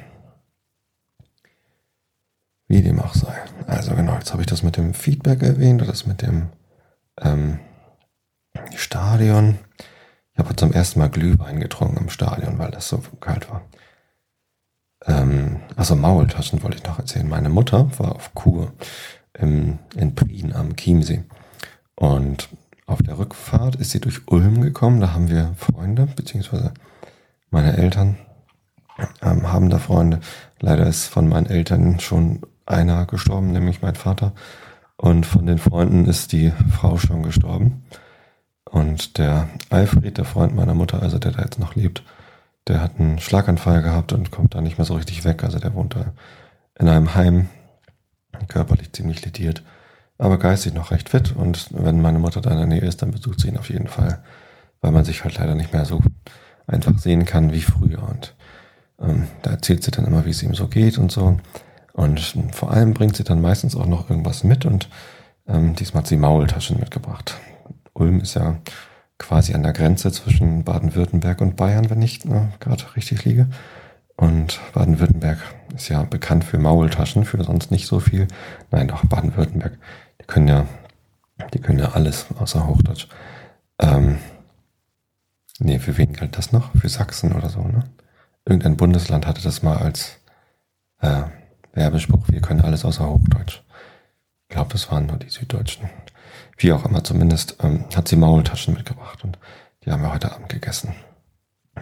Wie 2.74 2.82
dem 2.82 3.00
auch 3.00 3.14
sei. 3.14 3.36
Also 3.68 3.94
genau, 3.94 4.16
jetzt 4.16 4.32
habe 4.32 4.42
ich 4.42 4.48
das 4.48 4.64
mit 4.64 4.78
dem 4.78 4.96
Feedback 4.96 5.44
erwähnt 5.44 5.84
oder 5.84 5.92
das 5.92 6.08
mit 6.08 6.24
dem 6.24 6.50
ähm, 7.22 7.60
Stadion. 8.76 9.60
Ich 10.34 10.40
habe 10.40 10.56
zum 10.56 10.74
ersten 10.74 10.98
Mal 10.98 11.12
Glühwein 11.12 11.60
getrunken 11.60 11.98
im 11.98 12.10
Stadion, 12.10 12.58
weil 12.58 12.72
das 12.72 12.88
so 12.88 12.98
kalt 13.22 13.48
war. 13.52 13.62
Ähm, 15.06 15.60
also 15.76 15.96
Maultaschen 15.96 16.64
wollte 16.64 16.78
ich 16.78 16.84
noch 16.84 16.98
erzählen. 16.98 17.30
Meine 17.30 17.50
Mutter 17.50 17.92
war 18.00 18.16
auf 18.16 18.34
Kur 18.34 18.74
im, 19.34 19.78
in 19.96 20.16
Prien 20.16 20.52
am 20.52 20.76
Chiemsee. 20.76 21.26
Und 21.94 22.50
auf 22.88 23.04
der 23.04 23.20
Rückfahrt 23.20 23.76
ist 23.76 23.92
sie 23.92 24.02
durch 24.02 24.22
Ulm 24.26 24.62
gekommen. 24.62 25.00
Da 25.00 25.14
haben 25.14 25.30
wir 25.30 25.54
Freunde, 25.58 26.08
beziehungsweise 26.08 26.74
meine 27.52 27.78
Eltern 27.78 28.18
ähm, 29.22 29.54
haben 29.54 29.70
da 29.70 29.78
Freunde. 29.78 30.22
Leider 30.60 30.88
ist 30.88 31.06
von 31.06 31.30
meinen 31.30 31.46
Eltern 31.46 32.00
schon 32.00 32.42
einer 32.66 33.06
gestorben, 33.06 33.52
nämlich 33.52 33.82
mein 33.82 33.96
Vater. 33.96 34.34
Und 34.98 35.26
von 35.26 35.46
den 35.46 35.58
Freunden 35.58 36.06
ist 36.06 36.32
die 36.32 36.52
Frau 36.72 36.98
schon 36.98 37.24
gestorben. 37.24 37.84
Und 38.66 39.18
der 39.18 39.50
Alfred, 39.70 40.18
der 40.18 40.26
Freund 40.26 40.56
meiner 40.56 40.74
Mutter, 40.74 41.02
also 41.02 41.20
der 41.20 41.32
da 41.32 41.42
jetzt 41.42 41.60
noch 41.60 41.76
lebt, 41.76 42.04
der 42.68 42.82
hat 42.82 43.00
einen 43.00 43.20
Schlaganfall 43.20 43.82
gehabt 43.82 44.14
und 44.14 44.32
kommt 44.32 44.56
da 44.56 44.62
nicht 44.62 44.78
mehr 44.78 44.86
so 44.86 44.96
richtig 44.96 45.26
weg. 45.26 45.44
Also 45.44 45.60
der 45.60 45.74
wohnt 45.74 45.96
da 45.96 46.14
in 46.80 46.88
einem 46.88 47.14
Heim 47.16 47.50
körperlich 48.48 48.94
ziemlich 48.94 49.24
lediert, 49.24 49.64
aber 50.18 50.40
geistig 50.40 50.74
noch 50.74 50.92
recht 50.92 51.10
fit. 51.10 51.36
Und 51.36 51.68
wenn 51.72 52.02
meine 52.02 52.20
Mutter 52.20 52.42
da 52.42 52.52
in 52.52 52.58
der 52.58 52.68
Nähe 52.68 52.82
ist, 52.82 53.02
dann 53.02 53.12
besucht 53.12 53.42
sie 53.42 53.50
ihn 53.50 53.58
auf 53.58 53.70
jeden 53.70 53.88
Fall, 53.88 54.24
weil 54.82 54.92
man 54.92 55.06
sich 55.06 55.24
halt 55.24 55.38
leider 55.38 55.56
nicht 55.56 55.74
mehr 55.74 55.86
so 55.86 56.02
einfach 56.66 56.98
sehen 56.98 57.26
kann 57.26 57.52
wie 57.52 57.62
früher. 57.62 58.02
Und 58.04 58.36
ähm, 59.00 59.28
da 59.42 59.52
erzählt 59.52 59.84
sie 59.84 59.92
dann 59.92 60.06
immer, 60.06 60.26
wie 60.26 60.32
es 60.32 60.44
ihm 60.44 60.56
so 60.56 60.68
geht 60.68 60.98
und 60.98 61.12
so. 61.12 61.38
Und 61.94 62.20
vor 62.52 62.72
allem 62.72 62.94
bringt 62.94 63.16
sie 63.16 63.24
dann 63.24 63.42
meistens 63.42 63.76
auch 63.76 63.86
noch 63.86 64.10
irgendwas 64.10 64.44
mit 64.44 64.66
und 64.66 64.90
ähm, 65.48 65.76
diesmal 65.76 66.02
hat 66.02 66.08
sie 66.08 66.18
Maultaschen 66.18 66.80
mitgebracht. 66.80 67.40
Ulm 67.94 68.20
ist 68.20 68.34
ja 68.34 68.58
quasi 69.20 69.54
an 69.54 69.64
der 69.64 69.74
Grenze 69.74 70.12
zwischen 70.12 70.64
Baden-Württemberg 70.64 71.40
und 71.42 71.56
Bayern, 71.56 71.90
wenn 71.90 72.02
ich 72.02 72.26
ne, 72.26 72.52
gerade 72.60 72.84
richtig 72.96 73.24
liege. 73.26 73.48
Und 74.16 74.60
Baden-Württemberg 74.74 75.38
ist 75.76 75.90
ja 75.90 76.04
bekannt 76.04 76.44
für 76.44 76.58
Maultaschen, 76.58 77.26
für 77.26 77.44
sonst 77.44 77.72
nicht 77.72 77.88
so 77.88 78.00
viel. 78.00 78.28
Nein, 78.72 78.88
doch, 78.88 79.06
Baden-Württemberg, 79.06 79.78
die 80.20 80.26
können 80.26 80.48
ja, 80.48 80.66
die 81.54 81.60
können 81.60 81.80
ja 81.80 81.92
alles 81.92 82.28
außer 82.40 82.68
Hochdeutsch. 82.68 83.08
Ähm, 83.80 84.18
nee, 85.60 85.80
für 85.80 85.98
wen 85.98 86.14
gilt 86.14 86.38
das 86.38 86.52
noch? 86.52 86.76
Für 86.76 86.90
Sachsen 86.90 87.34
oder 87.34 87.50
so, 87.50 87.62
ne? 87.62 87.84
Irgendein 88.46 88.78
Bundesland 88.78 89.26
hatte 89.26 89.42
das 89.42 89.64
mal 89.64 89.78
als 89.78 90.18
äh, 91.00 91.24
Werbespruch, 91.74 92.28
wir 92.28 92.42
können 92.42 92.62
alles 92.62 92.86
außer 92.86 93.08
Hochdeutsch. 93.08 93.62
Ich 94.48 94.56
glaube, 94.56 94.72
das 94.72 94.92
waren 94.92 95.08
nur 95.08 95.18
die 95.18 95.30
Süddeutschen. 95.30 95.90
Wie 96.58 96.72
auch 96.72 96.86
immer, 96.86 97.04
zumindest 97.04 97.58
ähm, 97.64 97.86
hat 97.96 98.08
sie 98.08 98.16
Maultaschen 98.16 98.74
mitgebracht 98.74 99.24
und 99.24 99.38
die 99.84 99.92
haben 99.92 100.02
wir 100.02 100.14
heute 100.14 100.32
Abend 100.32 100.50
gegessen. 100.50 100.96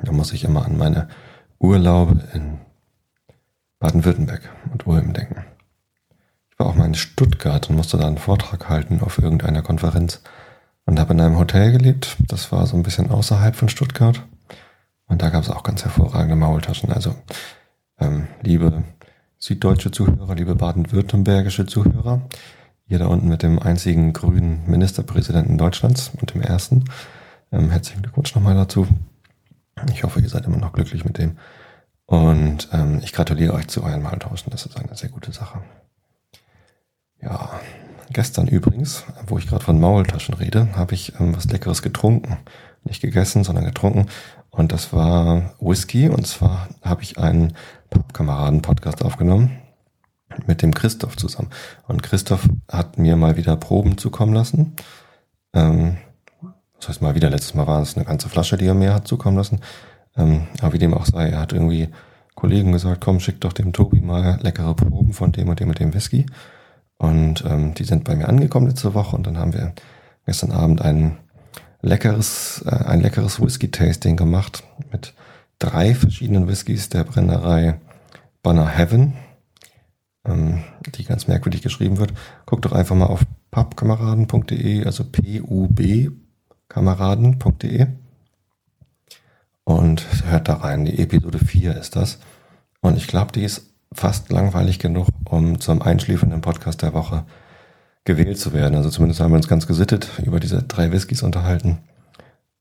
Da 0.03 0.11
muss 0.11 0.33
ich 0.33 0.43
immer 0.43 0.65
an 0.65 0.77
meine 0.77 1.09
Urlaube 1.59 2.23
in 2.33 2.59
Baden-Württemberg 3.79 4.49
und 4.71 4.87
Ulm 4.87 5.13
denken. 5.13 5.45
Ich 6.49 6.59
war 6.59 6.67
auch 6.67 6.75
mal 6.75 6.85
in 6.85 6.95
Stuttgart 6.95 7.69
und 7.69 7.75
musste 7.75 7.97
da 7.97 8.07
einen 8.07 8.17
Vortrag 8.17 8.69
halten 8.69 9.01
auf 9.01 9.17
irgendeiner 9.17 9.61
Konferenz 9.61 10.21
und 10.85 10.99
habe 10.99 11.13
in 11.13 11.21
einem 11.21 11.37
Hotel 11.37 11.71
gelebt. 11.71 12.17
Das 12.27 12.51
war 12.51 12.65
so 12.65 12.77
ein 12.77 12.83
bisschen 12.83 13.11
außerhalb 13.11 13.55
von 13.55 13.69
Stuttgart. 13.69 14.21
Und 15.07 15.21
da 15.21 15.29
gab 15.29 15.43
es 15.43 15.49
auch 15.49 15.63
ganz 15.63 15.83
hervorragende 15.83 16.35
Maultaschen. 16.35 16.91
Also, 16.91 17.15
ähm, 17.99 18.27
liebe 18.41 18.83
süddeutsche 19.41 19.89
Zuhörer, 19.89 20.35
liebe 20.35 20.55
baden-württembergische 20.55 21.65
Zuhörer, 21.65 22.21
ihr 22.87 22.99
da 22.99 23.07
unten 23.07 23.27
mit 23.27 23.41
dem 23.41 23.57
einzigen 23.57 24.13
grünen 24.13 24.63
Ministerpräsidenten 24.67 25.57
Deutschlands 25.57 26.11
und 26.21 26.33
dem 26.33 26.43
ersten, 26.43 26.85
ähm, 27.51 27.71
herzlichen 27.71 28.03
Glückwunsch 28.03 28.35
nochmal 28.35 28.53
dazu. 28.53 28.87
Ich 29.91 30.03
hoffe, 30.03 30.21
ihr 30.21 30.29
seid 30.29 30.45
immer 30.45 30.57
noch 30.57 30.73
glücklich 30.73 31.05
mit 31.05 31.17
dem. 31.17 31.37
Und 32.05 32.69
ähm, 32.71 32.99
ich 33.03 33.13
gratuliere 33.13 33.53
euch 33.53 33.67
zu 33.67 33.83
euren 33.83 34.03
Maltauschen. 34.03 34.51
Das 34.51 34.67
ist 34.67 34.77
eine 34.77 34.95
sehr 34.95 35.09
gute 35.09 35.31
Sache. 35.31 35.63
Ja, 37.19 37.49
gestern 38.11 38.47
übrigens, 38.47 39.05
wo 39.25 39.39
ich 39.39 39.47
gerade 39.47 39.63
von 39.63 39.79
Maultaschen 39.79 40.35
rede, 40.35 40.75
habe 40.75 40.93
ich 40.93 41.13
ähm, 41.19 41.35
was 41.35 41.45
Leckeres 41.45 41.81
getrunken. 41.81 42.37
Nicht 42.83 43.01
gegessen, 43.01 43.43
sondern 43.43 43.65
getrunken. 43.65 44.05
Und 44.51 44.71
das 44.71 44.93
war 44.93 45.55
Whisky. 45.59 46.09
Und 46.09 46.27
zwar 46.27 46.67
habe 46.81 47.03
ich 47.03 47.17
einen 47.17 47.53
Pappkameraden-Podcast 47.89 49.03
aufgenommen 49.03 49.57
mit 50.45 50.61
dem 50.61 50.73
Christoph 50.73 51.17
zusammen. 51.17 51.49
Und 51.87 52.03
Christoph 52.03 52.47
hat 52.69 52.97
mir 52.97 53.15
mal 53.15 53.37
wieder 53.37 53.55
Proben 53.55 53.97
zukommen 53.97 54.33
lassen. 54.33 54.75
Ähm, 55.53 55.97
das 56.79 56.89
heißt 56.89 57.01
mal 57.01 57.15
wieder, 57.15 57.29
letztes 57.29 57.53
Mal 57.53 57.67
war 57.67 57.81
es 57.81 57.95
eine 57.95 58.05
ganze 58.05 58.29
Flasche, 58.29 58.57
die 58.57 58.65
er 58.65 58.73
mir 58.73 58.93
hat 58.93 59.07
zukommen 59.07 59.37
lassen. 59.37 59.59
Ähm, 60.15 60.47
aber 60.61 60.73
wie 60.73 60.79
dem 60.79 60.93
auch 60.93 61.05
sei, 61.05 61.29
er 61.29 61.39
hat 61.39 61.53
irgendwie 61.53 61.89
Kollegen 62.35 62.71
gesagt, 62.71 63.01
komm, 63.01 63.19
schick 63.19 63.39
doch 63.41 63.53
dem 63.53 63.73
Tobi 63.73 64.01
mal 64.01 64.39
leckere 64.41 64.73
Proben 64.73 65.13
von 65.13 65.31
dem 65.31 65.49
und 65.49 65.59
dem 65.59 65.69
und 65.69 65.79
dem 65.79 65.93
Whisky. 65.93 66.25
Und 66.97 67.43
ähm, 67.45 67.73
die 67.73 67.83
sind 67.83 68.03
bei 68.03 68.15
mir 68.15 68.27
angekommen 68.27 68.67
letzte 68.67 68.93
Woche 68.93 69.15
und 69.15 69.27
dann 69.27 69.37
haben 69.37 69.53
wir 69.53 69.73
gestern 70.25 70.51
Abend 70.51 70.81
ein 70.81 71.17
leckeres, 71.81 72.63
äh, 72.65 72.75
ein 72.75 73.01
leckeres 73.01 73.41
Whisky-Tasting 73.41 74.15
gemacht 74.15 74.63
mit 74.91 75.13
drei 75.59 75.93
verschiedenen 75.95 76.47
Whiskys 76.47 76.89
der 76.89 77.03
Brennerei 77.03 77.79
Banner 78.43 78.67
Heaven, 78.67 79.13
ähm, 80.25 80.63
die 80.95 81.03
ganz 81.03 81.27
merkwürdig 81.27 81.61
geschrieben 81.61 81.97
wird. 81.97 82.13
Guckt 82.45 82.65
doch 82.65 82.71
einfach 82.71 82.95
mal 82.95 83.05
auf 83.07 83.21
pubkameraden.de, 83.51 84.85
also 84.85 85.03
P-U-B 85.03 86.09
kameraden.de 86.69 87.87
und 89.65 90.05
hört 90.25 90.47
da 90.47 90.55
rein. 90.55 90.85
Die 90.85 90.99
Episode 90.99 91.39
4 91.39 91.75
ist 91.77 91.95
das. 91.95 92.19
Und 92.81 92.97
ich 92.97 93.07
glaube, 93.07 93.31
die 93.33 93.43
ist 93.43 93.69
fast 93.93 94.31
langweilig 94.31 94.79
genug, 94.79 95.07
um 95.25 95.59
zum 95.59 95.81
einschläfernden 95.81 96.41
Podcast 96.41 96.81
der 96.81 96.93
Woche 96.93 97.25
gewählt 98.03 98.39
zu 98.39 98.53
werden. 98.53 98.75
Also 98.75 98.89
zumindest 98.89 99.21
haben 99.21 99.31
wir 99.31 99.37
uns 99.37 99.47
ganz 99.47 99.67
gesittet 99.67 100.09
über 100.23 100.39
diese 100.39 100.63
drei 100.63 100.91
Whiskys 100.91 101.23
unterhalten. 101.23 101.79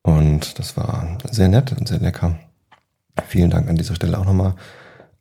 Und 0.02 0.58
das 0.58 0.76
war 0.76 1.18
sehr 1.30 1.48
nett 1.48 1.72
und 1.72 1.88
sehr 1.88 1.98
lecker. 2.00 2.38
Vielen 3.26 3.50
Dank 3.50 3.68
an 3.68 3.76
dieser 3.76 3.94
Stelle 3.94 4.18
auch 4.18 4.24
nochmal 4.24 4.54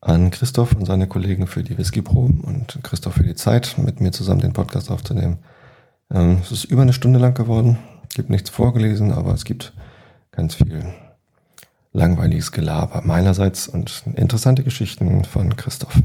an 0.02 0.32
Christoph 0.32 0.74
und 0.74 0.86
seine 0.86 1.08
Kollegen 1.08 1.48
für 1.48 1.64
die 1.64 1.78
Whiskyproben 1.78 2.42
und 2.42 2.80
Christoph 2.84 3.16
für 3.16 3.24
die 3.24 3.36
Zeit, 3.36 3.76
mit 3.78 4.00
mir 4.00 4.12
zusammen 4.12 4.40
den 4.40 4.54
Podcast 4.54 4.90
aufzunehmen. 4.90 5.40
Ähm, 6.12 6.40
es 6.42 6.52
ist 6.52 6.66
über 6.66 6.84
eine 6.84 6.94
Stunde 6.94 7.20
lang 7.20 7.34
geworden. 7.34 7.78
Gibt 8.16 8.30
nichts 8.30 8.50
vorgelesen, 8.50 9.12
aber 9.12 9.34
es 9.34 9.44
gibt 9.44 9.74
ganz 10.32 10.56
viel 10.56 10.86
langweiliges 11.92 12.52
Gelaber 12.52 13.02
meinerseits 13.04 13.68
und 13.68 14.04
interessante 14.16 14.64
Geschichten 14.64 15.26
von 15.26 15.56
Christoph. 15.56 16.02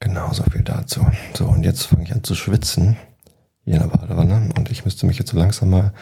Genau, 0.00 0.32
so 0.32 0.44
viel 0.44 0.62
dazu. 0.62 1.06
So, 1.34 1.46
und 1.46 1.64
jetzt 1.64 1.86
fange 1.86 2.04
ich 2.04 2.12
an 2.12 2.22
zu 2.22 2.34
schwitzen 2.34 2.96
hier 3.64 3.74
in 3.74 3.80
der 3.80 3.96
Badewanne 3.96 4.50
und 4.56 4.70
ich 4.70 4.84
müsste 4.84 5.06
mich 5.06 5.18
jetzt 5.18 5.30
so 5.30 5.38
langsam 5.38 5.70
mal 5.70 5.92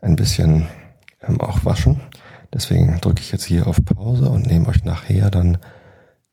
ein 0.00 0.16
bisschen 0.16 0.68
ähm, 1.22 1.40
auch 1.40 1.64
waschen. 1.64 2.00
Deswegen 2.52 3.00
drücke 3.00 3.20
ich 3.20 3.32
jetzt 3.32 3.44
hier 3.44 3.66
auf 3.66 3.84
Pause 3.84 4.28
und 4.30 4.46
nehme 4.46 4.68
euch 4.68 4.84
nachher 4.84 5.30
dann 5.30 5.58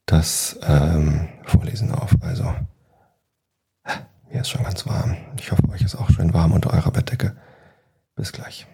das 0.06 0.60
ähm, 0.64 1.28
Vorlesen 1.44 1.92
auf. 1.92 2.16
Also, 2.22 2.54
mir 4.32 4.42
ist 4.42 4.50
schon 4.50 4.64
ganz 4.64 4.86
warm. 4.86 5.18
Ich 5.40 5.52
hoffe, 5.52 5.68
euch 5.70 5.82
ist 5.82 5.96
auch 5.96 6.10
schön 6.10 6.34
warm 6.34 6.52
unter 6.52 6.74
eurer 6.74 6.92
Bettdecke. 6.92 7.36
Bis 8.16 8.32
gleich. 8.32 8.68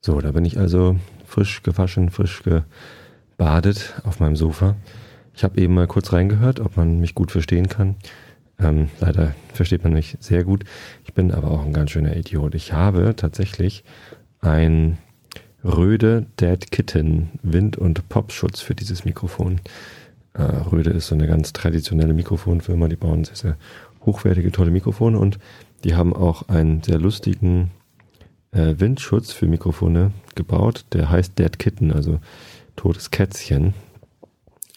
So, 0.00 0.20
da 0.20 0.32
bin 0.32 0.44
ich 0.44 0.58
also 0.58 0.96
frisch 1.26 1.62
gewaschen, 1.62 2.10
frisch 2.10 2.42
gebadet 2.42 4.00
auf 4.04 4.20
meinem 4.20 4.36
Sofa. 4.36 4.76
Ich 5.34 5.44
habe 5.44 5.60
eben 5.60 5.74
mal 5.74 5.86
kurz 5.86 6.12
reingehört, 6.12 6.60
ob 6.60 6.76
man 6.76 7.00
mich 7.00 7.14
gut 7.14 7.30
verstehen 7.30 7.68
kann. 7.68 7.96
Ähm, 8.58 8.88
leider 9.00 9.34
versteht 9.52 9.82
man 9.82 9.92
mich 9.92 10.16
sehr 10.20 10.44
gut. 10.44 10.64
Ich 11.04 11.14
bin 11.14 11.32
aber 11.32 11.50
auch 11.50 11.64
ein 11.64 11.72
ganz 11.72 11.90
schöner 11.90 12.16
Idiot. 12.16 12.54
Ich 12.54 12.72
habe 12.72 13.14
tatsächlich 13.16 13.84
ein 14.40 14.98
Röde 15.64 16.26
Dead 16.40 16.70
Kitten 16.70 17.30
Wind- 17.42 17.78
und 17.78 18.08
Popschutz 18.08 18.60
für 18.60 18.74
dieses 18.74 19.04
Mikrofon. 19.04 19.60
Äh, 20.34 20.42
Röde 20.42 20.90
ist 20.90 21.06
so 21.06 21.14
eine 21.14 21.26
ganz 21.26 21.52
traditionelle 21.52 22.14
Mikrofonfirma, 22.14 22.88
die 22.88 22.96
bauen 22.96 23.24
sehr, 23.24 23.36
sehr 23.36 23.56
hochwertige, 24.04 24.50
tolle 24.50 24.70
Mikrofone 24.70 25.18
und 25.18 25.38
die 25.84 25.94
haben 25.94 26.14
auch 26.14 26.48
einen 26.48 26.82
sehr 26.82 26.98
lustigen 26.98 27.70
äh, 28.52 28.74
Windschutz 28.78 29.32
für 29.32 29.46
Mikrofone 29.46 30.12
gebaut. 30.34 30.84
Der 30.92 31.10
heißt 31.10 31.38
Dead 31.38 31.58
Kitten, 31.58 31.92
also 31.92 32.18
totes 32.76 33.10
Kätzchen. 33.10 33.74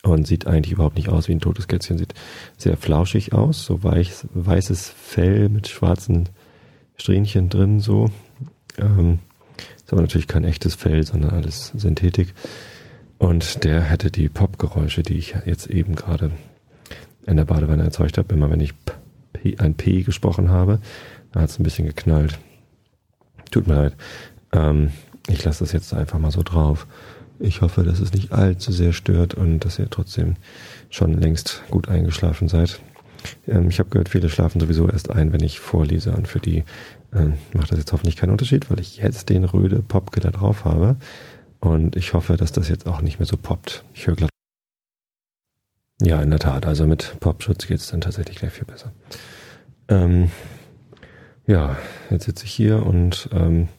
Und 0.05 0.27
sieht 0.27 0.45
eigentlich 0.45 0.73
überhaupt 0.73 0.97
nicht 0.97 1.09
aus 1.09 1.27
wie 1.27 1.31
ein 1.31 1.39
totes 1.39 1.67
Kätzchen. 1.67 1.97
Sieht 1.97 2.13
sehr 2.57 2.77
flauschig 2.77 3.33
aus, 3.33 3.65
so 3.65 3.83
weich, 3.83 4.11
weißes 4.35 4.89
Fell 4.89 5.49
mit 5.49 5.67
schwarzen 5.67 6.29
Strähnchen 6.95 7.49
drin, 7.49 7.79
so. 7.79 8.11
Ähm, 8.77 9.17
ist 9.77 9.91
aber 9.91 10.01
natürlich 10.01 10.27
kein 10.27 10.43
echtes 10.43 10.75
Fell, 10.75 11.03
sondern 11.03 11.31
alles 11.31 11.71
Synthetik. 11.75 12.35
Und 13.17 13.63
der 13.63 13.81
hätte 13.81 14.11
die 14.11 14.29
Popgeräusche, 14.29 15.01
die 15.01 15.17
ich 15.17 15.35
jetzt 15.47 15.67
eben 15.67 15.95
gerade 15.95 16.29
in 17.25 17.37
der 17.37 17.45
Badewanne 17.45 17.83
erzeugt 17.83 18.19
habe, 18.19 18.31
immer 18.35 18.51
wenn 18.51 18.59
ich 18.59 18.73
P, 19.33 19.57
ein 19.57 19.73
P 19.73 20.03
gesprochen 20.03 20.49
habe, 20.49 20.81
da 21.31 21.41
hat 21.41 21.49
es 21.49 21.59
ein 21.59 21.63
bisschen 21.63 21.87
geknallt. 21.87 22.37
Tut 23.49 23.65
mir 23.65 23.75
leid. 23.75 23.95
Ähm, 24.51 24.91
ich 25.27 25.43
lasse 25.43 25.63
das 25.63 25.71
jetzt 25.71 25.95
einfach 25.95 26.19
mal 26.19 26.29
so 26.29 26.43
drauf. 26.43 26.85
Ich 27.39 27.61
hoffe, 27.61 27.83
dass 27.83 27.99
es 27.99 28.13
nicht 28.13 28.31
allzu 28.31 28.71
sehr 28.71 28.93
stört 28.93 29.33
und 29.33 29.59
dass 29.59 29.79
ihr 29.79 29.89
trotzdem 29.89 30.35
schon 30.89 31.19
längst 31.19 31.63
gut 31.69 31.89
eingeschlafen 31.89 32.47
seid. 32.47 32.79
Ähm, 33.47 33.69
ich 33.69 33.79
habe 33.79 33.89
gehört, 33.89 34.09
viele 34.09 34.29
schlafen 34.29 34.59
sowieso 34.59 34.87
erst 34.87 35.09
ein, 35.09 35.33
wenn 35.33 35.43
ich 35.43 35.59
vorlese 35.59 36.13
und 36.13 36.27
für 36.27 36.39
die 36.39 36.63
ähm, 37.13 37.33
macht 37.53 37.71
das 37.71 37.79
jetzt 37.79 37.91
hoffentlich 37.91 38.15
keinen 38.15 38.31
Unterschied, 38.31 38.69
weil 38.69 38.79
ich 38.79 38.97
jetzt 38.97 39.29
den 39.29 39.43
Röde 39.43 39.81
Popke 39.81 40.19
da 40.19 40.31
drauf 40.31 40.65
habe 40.65 40.97
und 41.59 41.95
ich 41.95 42.13
hoffe, 42.13 42.37
dass 42.37 42.51
das 42.51 42.69
jetzt 42.69 42.87
auch 42.87 43.01
nicht 43.01 43.19
mehr 43.19 43.25
so 43.25 43.37
poppt. 43.37 43.83
Ich 43.93 44.07
höre 44.07 44.15
glatt. 44.15 44.29
Ja, 46.01 46.21
in 46.21 46.29
der 46.29 46.39
Tat. 46.39 46.65
Also 46.65 46.85
mit 46.85 47.19
Popschutz 47.19 47.67
geht 47.67 47.79
es 47.79 47.87
dann 47.87 48.01
tatsächlich 48.01 48.37
gleich 48.37 48.51
viel 48.51 48.65
besser. 48.65 48.91
Ähm, 49.87 50.29
ja, 51.47 51.77
jetzt 52.09 52.25
sitze 52.25 52.45
ich 52.45 52.51
hier 52.51 52.85
und 52.85 53.29
ähm, 53.31 53.69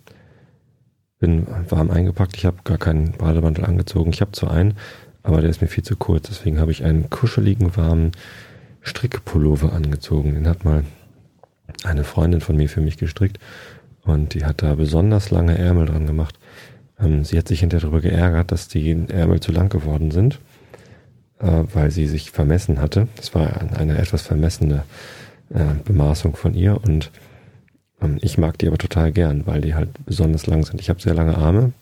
bin 1.27 1.47
warm 1.69 1.91
eingepackt. 1.91 2.37
Ich 2.37 2.47
habe 2.47 2.59
gar 2.63 2.79
keinen 2.79 3.13
Bademantel 3.13 3.65
angezogen. 3.65 4.11
Ich 4.13 4.21
habe 4.21 4.31
zwar 4.33 4.53
einen, 4.53 4.75
aber 5.25 5.41
der 5.41 5.51
ist 5.51 5.61
mir 5.61 5.67
viel 5.67 5.83
zu 5.83 5.97
kurz. 5.97 6.29
Deswegen 6.29 6.61
habe 6.61 6.71
ich 6.71 6.85
einen 6.85 7.11
kuscheligen, 7.11 7.77
warmen 7.77 8.13
Strickpullover 8.81 9.73
angezogen. 9.73 10.35
Den 10.35 10.47
hat 10.47 10.65
mal 10.65 10.85
eine 11.83 12.05
Freundin 12.05 12.41
von 12.41 12.57
mir 12.57 12.69
für 12.69 12.81
mich 12.81 12.97
gestrickt 12.97 13.41
und 14.05 14.35
die 14.35 14.45
hat 14.45 14.63
da 14.63 14.77
besonders 14.77 15.31
lange 15.31 15.59
Ärmel 15.59 15.87
dran 15.87 16.07
gemacht. 16.07 16.39
Ähm, 17.01 17.25
sie 17.25 17.37
hat 17.37 17.49
sich 17.49 17.59
hinterher 17.59 17.83
darüber 17.83 18.01
geärgert, 18.01 18.53
dass 18.53 18.69
die 18.69 18.97
Ärmel 19.09 19.41
zu 19.41 19.51
lang 19.51 19.69
geworden 19.69 20.13
sind, 20.13 20.39
äh, 21.41 21.65
weil 21.75 21.91
sie 21.91 22.07
sich 22.07 22.31
vermessen 22.31 22.81
hatte. 22.81 23.09
Das 23.17 23.35
war 23.35 23.51
eine 23.77 23.99
etwas 23.99 24.23
vermessene 24.23 24.85
äh, 25.53 25.65
Bemaßung 25.85 26.37
von 26.37 26.55
ihr 26.55 26.81
und 26.85 27.11
ich 28.21 28.37
mag 28.37 28.59
die 28.59 28.69
aber 28.69 28.77
total 28.77 29.11
gern, 29.11 29.47
weil 29.47 29.63
die 29.63 29.75
halt 29.75 29.89
besonders 30.05 30.47
lang 30.47 30.65
sind. 30.65 30.81
Ich 30.81 30.91
habe 30.91 31.01
sehr 31.01 31.15
lange 31.15 31.37
Arme. 31.37 31.73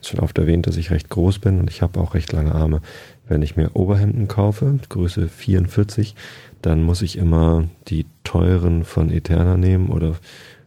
Ist 0.00 0.08
schon 0.08 0.20
oft 0.20 0.36
erwähnt, 0.36 0.66
dass 0.66 0.76
ich 0.76 0.90
recht 0.90 1.08
groß 1.08 1.38
bin 1.38 1.60
und 1.60 1.70
ich 1.70 1.80
habe 1.80 2.00
auch 2.00 2.14
recht 2.14 2.32
lange 2.32 2.54
Arme. 2.54 2.80
Wenn 3.28 3.42
ich 3.42 3.56
mir 3.56 3.76
Oberhemden 3.76 4.26
kaufe, 4.26 4.78
Größe 4.88 5.28
44, 5.28 6.16
dann 6.60 6.82
muss 6.82 7.02
ich 7.02 7.16
immer 7.16 7.68
die 7.86 8.06
teuren 8.24 8.84
von 8.84 9.10
Eterna 9.10 9.56
nehmen 9.56 9.90
oder 9.90 10.16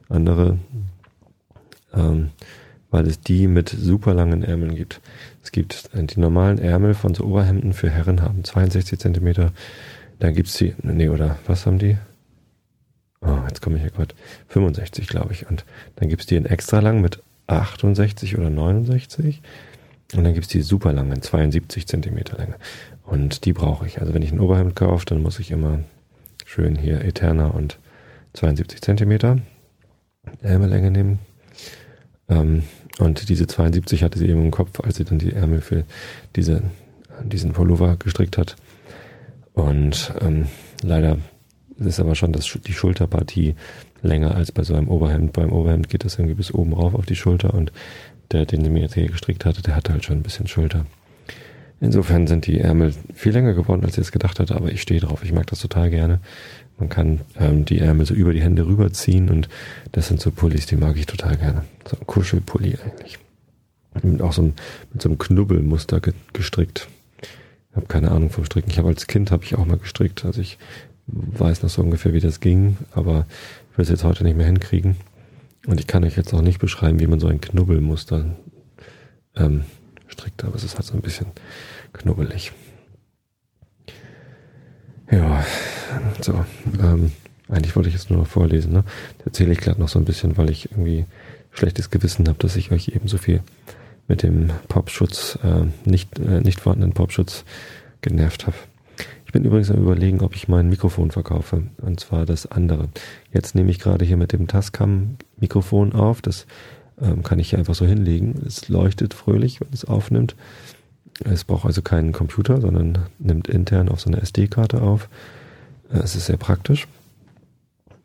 andere, 0.07 0.57
ähm, 1.93 2.29
weil 2.91 3.07
es 3.07 3.19
die 3.19 3.47
mit 3.47 3.69
super 3.69 4.13
langen 4.13 4.41
Ärmeln 4.41 4.75
gibt. 4.75 5.01
Es 5.43 5.51
gibt 5.51 5.89
die 5.93 6.19
normalen 6.19 6.59
Ärmel 6.59 6.93
von 6.93 7.13
so 7.13 7.25
Oberhemden 7.25 7.73
für 7.73 7.89
Herren 7.89 8.21
haben 8.21 8.43
62 8.43 8.99
Zentimeter. 8.99 9.51
Dann 10.19 10.33
gibt's 10.33 10.53
die, 10.53 10.75
nee, 10.81 11.09
oder 11.09 11.37
was 11.45 11.65
haben 11.65 11.79
die? 11.79 11.97
Oh, 13.21 13.37
jetzt 13.47 13.61
komme 13.61 13.77
ich 13.77 13.81
hier 13.81 13.91
gerade, 13.91 14.13
65 14.49 15.07
glaube 15.07 15.33
ich. 15.33 15.49
Und 15.49 15.65
dann 15.95 16.09
gibt 16.09 16.21
es 16.21 16.27
die 16.27 16.35
in 16.35 16.45
extra 16.45 16.79
lang 16.79 17.01
mit 17.01 17.21
68 17.47 18.37
oder 18.37 18.49
69. 18.49 19.41
Und 20.13 20.23
dann 20.23 20.33
gibt 20.33 20.45
es 20.45 20.51
die 20.51 20.61
super 20.61 20.91
langen, 20.91 21.21
72 21.21 21.87
Zentimeter 21.87 22.37
Länge. 22.37 22.55
Und 23.03 23.45
die 23.45 23.53
brauche 23.53 23.87
ich. 23.87 24.01
Also 24.01 24.13
wenn 24.13 24.21
ich 24.21 24.31
ein 24.31 24.39
Oberhemd 24.39 24.75
kaufe, 24.75 25.05
dann 25.05 25.21
muss 25.21 25.39
ich 25.39 25.51
immer 25.51 25.79
schön 26.45 26.75
hier 26.75 27.01
Eterna 27.01 27.47
und 27.47 27.77
72 28.33 28.81
Zentimeter 28.81 29.39
Ärmellänge 30.41 30.91
nehmen. 30.91 31.19
Ähm, 32.29 32.63
und 32.99 33.29
diese 33.29 33.47
72 33.47 34.03
hatte 34.03 34.19
sie 34.19 34.27
eben 34.27 34.43
im 34.43 34.51
Kopf, 34.51 34.79
als 34.81 34.97
sie 34.97 35.05
dann 35.05 35.19
die 35.19 35.33
Ärmel 35.33 35.61
für 35.61 35.85
diese, 36.35 36.61
diesen 37.23 37.53
Pullover 37.53 37.95
gestrickt 37.97 38.37
hat. 38.37 38.55
Und 39.53 40.13
ähm, 40.21 40.47
leider 40.81 41.17
es 41.81 41.87
ist 41.87 41.99
aber 41.99 42.15
schon 42.15 42.31
das, 42.31 42.57
die 42.65 42.73
Schulterpartie 42.73 43.55
länger 44.01 44.35
als 44.35 44.51
bei 44.51 44.63
so 44.63 44.75
einem 44.75 44.87
Oberhemd. 44.87 45.33
Beim 45.33 45.51
Oberhemd 45.51 45.89
geht 45.89 46.05
das 46.05 46.15
irgendwie 46.15 46.35
bis 46.35 46.53
oben 46.53 46.73
rauf 46.73 46.93
auf 46.93 47.05
die 47.05 47.15
Schulter 47.15 47.53
und 47.53 47.71
der, 48.31 48.45
den 48.45 48.63
sie 48.63 48.69
mir 48.69 48.81
jetzt 48.81 48.93
hier 48.93 49.07
gestrickt 49.07 49.45
hatte, 49.45 49.61
der 49.61 49.75
hatte 49.75 49.91
halt 49.91 50.05
schon 50.05 50.17
ein 50.17 50.23
bisschen 50.23 50.47
Schulter. 50.47 50.85
Insofern 51.81 52.27
sind 52.27 52.45
die 52.45 52.59
Ärmel 52.59 52.93
viel 53.13 53.33
länger 53.33 53.53
geworden, 53.53 53.83
als 53.83 53.97
ich 53.97 54.03
es 54.03 54.11
gedacht 54.11 54.39
hatte, 54.39 54.55
aber 54.55 54.71
ich 54.71 54.81
stehe 54.81 54.99
drauf. 54.99 55.23
Ich 55.23 55.33
mag 55.33 55.47
das 55.47 55.59
total 55.59 55.89
gerne. 55.89 56.19
Man 56.77 56.89
kann 56.89 57.21
ähm, 57.39 57.65
die 57.65 57.79
Ärmel 57.79 58.05
so 58.05 58.13
über 58.13 58.33
die 58.33 58.41
Hände 58.41 58.65
rüberziehen 58.65 59.29
und 59.29 59.49
das 59.91 60.07
sind 60.07 60.21
so 60.21 60.31
Pullis, 60.31 60.67
die 60.67 60.75
mag 60.75 60.95
ich 60.97 61.07
total 61.07 61.37
gerne. 61.37 61.63
So 61.89 61.97
ein 61.97 62.05
Kuschelpulli 62.05 62.77
eigentlich. 62.85 63.17
Mit 64.03 64.21
auch 64.21 64.31
so 64.31 64.43
einem, 64.43 64.53
mit 64.93 65.01
so 65.01 65.09
einem 65.09 65.17
Knubbelmuster 65.17 66.01
gestrickt. 66.33 66.87
Ich 67.71 67.75
habe 67.75 67.87
keine 67.87 68.11
Ahnung 68.11 68.29
vom 68.29 68.45
Stricken. 68.45 68.69
Ich 68.69 68.77
habe 68.77 68.89
als 68.89 69.07
Kind 69.07 69.31
habe 69.31 69.43
ich 69.43 69.55
auch 69.55 69.65
mal 69.65 69.77
gestrickt. 69.77 70.23
Also 70.23 70.39
ich 70.39 70.59
weiß 71.07 71.63
noch 71.63 71.69
so 71.69 71.81
ungefähr, 71.81 72.13
wie 72.13 72.19
das 72.19 72.39
ging, 72.39 72.77
aber 72.91 73.25
ich 73.71 73.77
will 73.77 73.83
es 73.83 73.89
jetzt 73.89 74.03
heute 74.03 74.23
nicht 74.23 74.37
mehr 74.37 74.45
hinkriegen. 74.45 74.95
Und 75.67 75.79
ich 75.79 75.87
kann 75.87 76.03
euch 76.03 76.17
jetzt 76.17 76.33
auch 76.33 76.41
nicht 76.41 76.59
beschreiben, 76.59 76.99
wie 76.99 77.07
man 77.07 77.19
so 77.19 77.27
ein 77.27 77.41
Knubbelmuster 77.41 78.25
ähm, 79.35 79.63
strikter, 80.07 80.47
aber 80.47 80.55
es 80.55 80.63
ist 80.63 80.75
halt 80.75 80.85
so 80.85 80.93
ein 80.93 81.01
bisschen 81.01 81.27
knubbelig. 81.93 82.51
Ja, 85.11 85.45
so. 86.21 86.45
Ähm, 86.81 87.11
eigentlich 87.49 87.75
wollte 87.75 87.89
ich 87.89 87.95
jetzt 87.95 88.09
nur 88.09 88.19
noch 88.19 88.27
vorlesen. 88.27 88.71
Ne? 88.71 88.83
Da 89.19 89.25
erzähle 89.25 89.51
ich 89.51 89.59
gerade 89.59 89.79
noch 89.79 89.89
so 89.89 89.99
ein 89.99 90.05
bisschen, 90.05 90.37
weil 90.37 90.49
ich 90.49 90.71
irgendwie 90.71 91.05
schlechtes 91.51 91.89
Gewissen 91.89 92.27
habe, 92.27 92.39
dass 92.39 92.55
ich 92.55 92.71
euch 92.71 92.89
eben 92.89 93.07
so 93.07 93.17
viel 93.17 93.41
mit 94.07 94.23
dem 94.23 94.49
Popschutz, 94.67 95.37
äh, 95.43 95.65
nicht, 95.89 96.17
äh, 96.17 96.39
nicht 96.39 96.61
vorhandenen 96.61 96.93
Popschutz 96.93 97.43
genervt 98.01 98.47
habe. 98.47 98.55
Ich 99.31 99.33
bin 99.33 99.45
übrigens 99.45 99.71
am 99.71 99.81
überlegen, 99.81 100.19
ob 100.19 100.35
ich 100.35 100.49
mein 100.49 100.67
Mikrofon 100.67 101.09
verkaufe. 101.09 101.63
Und 101.77 102.01
zwar 102.01 102.25
das 102.25 102.51
andere. 102.51 102.89
Jetzt 103.31 103.55
nehme 103.55 103.71
ich 103.71 103.79
gerade 103.79 104.03
hier 104.03 104.17
mit 104.17 104.33
dem 104.33 104.45
Tascam 104.45 105.15
Mikrofon 105.37 105.93
auf. 105.93 106.21
Das 106.21 106.45
ähm, 107.01 107.23
kann 107.23 107.39
ich 107.39 107.51
hier 107.51 107.59
einfach 107.59 107.73
so 107.73 107.85
hinlegen. 107.85 108.43
Es 108.45 108.67
leuchtet 108.67 109.13
fröhlich, 109.13 109.61
wenn 109.61 109.69
es 109.71 109.85
aufnimmt. 109.85 110.35
Es 111.23 111.45
braucht 111.45 111.65
also 111.65 111.81
keinen 111.81 112.11
Computer, 112.11 112.59
sondern 112.59 113.05
nimmt 113.19 113.47
intern 113.47 113.87
auf 113.87 114.01
so 114.01 114.09
eine 114.09 114.21
SD-Karte 114.21 114.81
auf. 114.81 115.07
Äh, 115.93 115.99
es 115.99 116.17
ist 116.17 116.25
sehr 116.25 116.35
praktisch. 116.35 116.89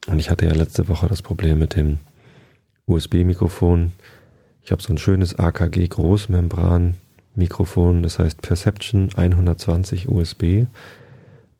Und 0.06 0.20
ich 0.20 0.30
hatte 0.30 0.46
ja 0.46 0.54
letzte 0.54 0.86
Woche 0.86 1.08
das 1.08 1.22
Problem 1.22 1.58
mit 1.58 1.74
dem 1.74 1.98
USB-Mikrofon. 2.86 3.90
Ich 4.62 4.70
habe 4.70 4.80
so 4.80 4.92
ein 4.92 4.98
schönes 4.98 5.36
AKG 5.36 5.88
Großmembran-Mikrofon, 5.88 8.04
das 8.04 8.20
heißt 8.20 8.42
Perception 8.42 9.08
120 9.16 10.08
USB. 10.08 10.66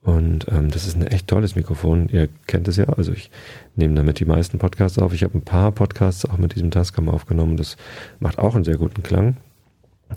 Und 0.06 0.46
ähm, 0.52 0.70
das 0.70 0.86
ist 0.86 0.96
ein 0.96 1.06
echt 1.08 1.26
tolles 1.26 1.56
Mikrofon. 1.56 2.08
Ihr 2.08 2.28
kennt 2.46 2.68
es 2.68 2.76
ja. 2.76 2.84
Also 2.84 3.10
ich 3.10 3.28
nehme 3.74 3.96
damit 3.96 4.20
die 4.20 4.24
meisten 4.24 4.56
Podcasts 4.56 5.00
auf. 5.00 5.12
Ich 5.12 5.24
habe 5.24 5.36
ein 5.36 5.42
paar 5.42 5.72
Podcasts 5.72 6.24
auch 6.24 6.38
mit 6.38 6.54
diesem 6.54 6.70
Tascam 6.70 7.08
aufgenommen. 7.08 7.56
Das 7.56 7.76
macht 8.20 8.38
auch 8.38 8.54
einen 8.54 8.62
sehr 8.62 8.76
guten 8.76 9.02
Klang. 9.02 9.36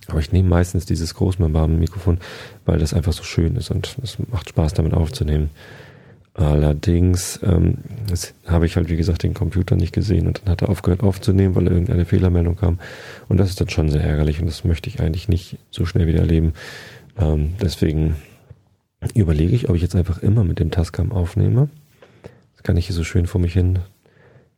Aber 0.08 0.20
ich 0.20 0.32
nehme 0.32 0.48
meistens 0.48 0.86
dieses 0.86 1.16
Großmembran-Mikrofon, 1.16 2.20
weil 2.66 2.78
das 2.78 2.94
einfach 2.94 3.14
so 3.14 3.24
schön 3.24 3.56
ist 3.56 3.72
und 3.72 3.98
es 4.04 4.20
macht 4.30 4.50
Spaß 4.50 4.76
damit 4.76 4.94
aufzunehmen. 4.94 5.50
Allerdings 6.36 7.40
ähm, 7.42 7.80
habe 8.46 8.68
ich 8.68 8.76
halt, 8.76 8.90
wie 8.90 8.96
gesagt, 8.96 9.24
den 9.24 9.34
Computer 9.34 9.76
nicht 9.76 9.92
gesehen 9.92 10.28
und 10.28 10.42
dann 10.44 10.52
hat 10.52 10.62
er 10.62 10.70
aufgehört 10.70 11.02
aufzunehmen, 11.02 11.56
weil 11.56 11.66
irgendeine 11.66 12.06
Fehlermeldung 12.06 12.56
kam. 12.56 12.78
Und 13.28 13.38
das 13.38 13.50
ist 13.50 13.60
dann 13.60 13.70
schon 13.70 13.90
sehr 13.90 14.04
ärgerlich 14.04 14.40
und 14.40 14.46
das 14.46 14.64
möchte 14.64 14.88
ich 14.88 15.00
eigentlich 15.00 15.28
nicht 15.28 15.58
so 15.72 15.88
schnell 15.88 16.06
wieder 16.06 16.20
erleben. 16.20 16.54
Ähm, 17.18 17.56
deswegen 17.60 18.16
überlege 19.14 19.56
ich, 19.56 19.70
ob 19.70 19.76
ich 19.76 19.82
jetzt 19.82 19.96
einfach 19.96 20.20
immer 20.20 20.44
mit 20.44 20.60
dem 20.60 20.72
Tascam 20.72 21.12
aufnehme. 21.12 21.70
Das 22.56 22.64
kann 22.64 22.78
ich 22.78 22.88
hier 22.88 22.96
so 22.96 23.04
schön 23.04 23.28
vor 23.28 23.40
mich 23.40 23.54
hin 23.54 23.80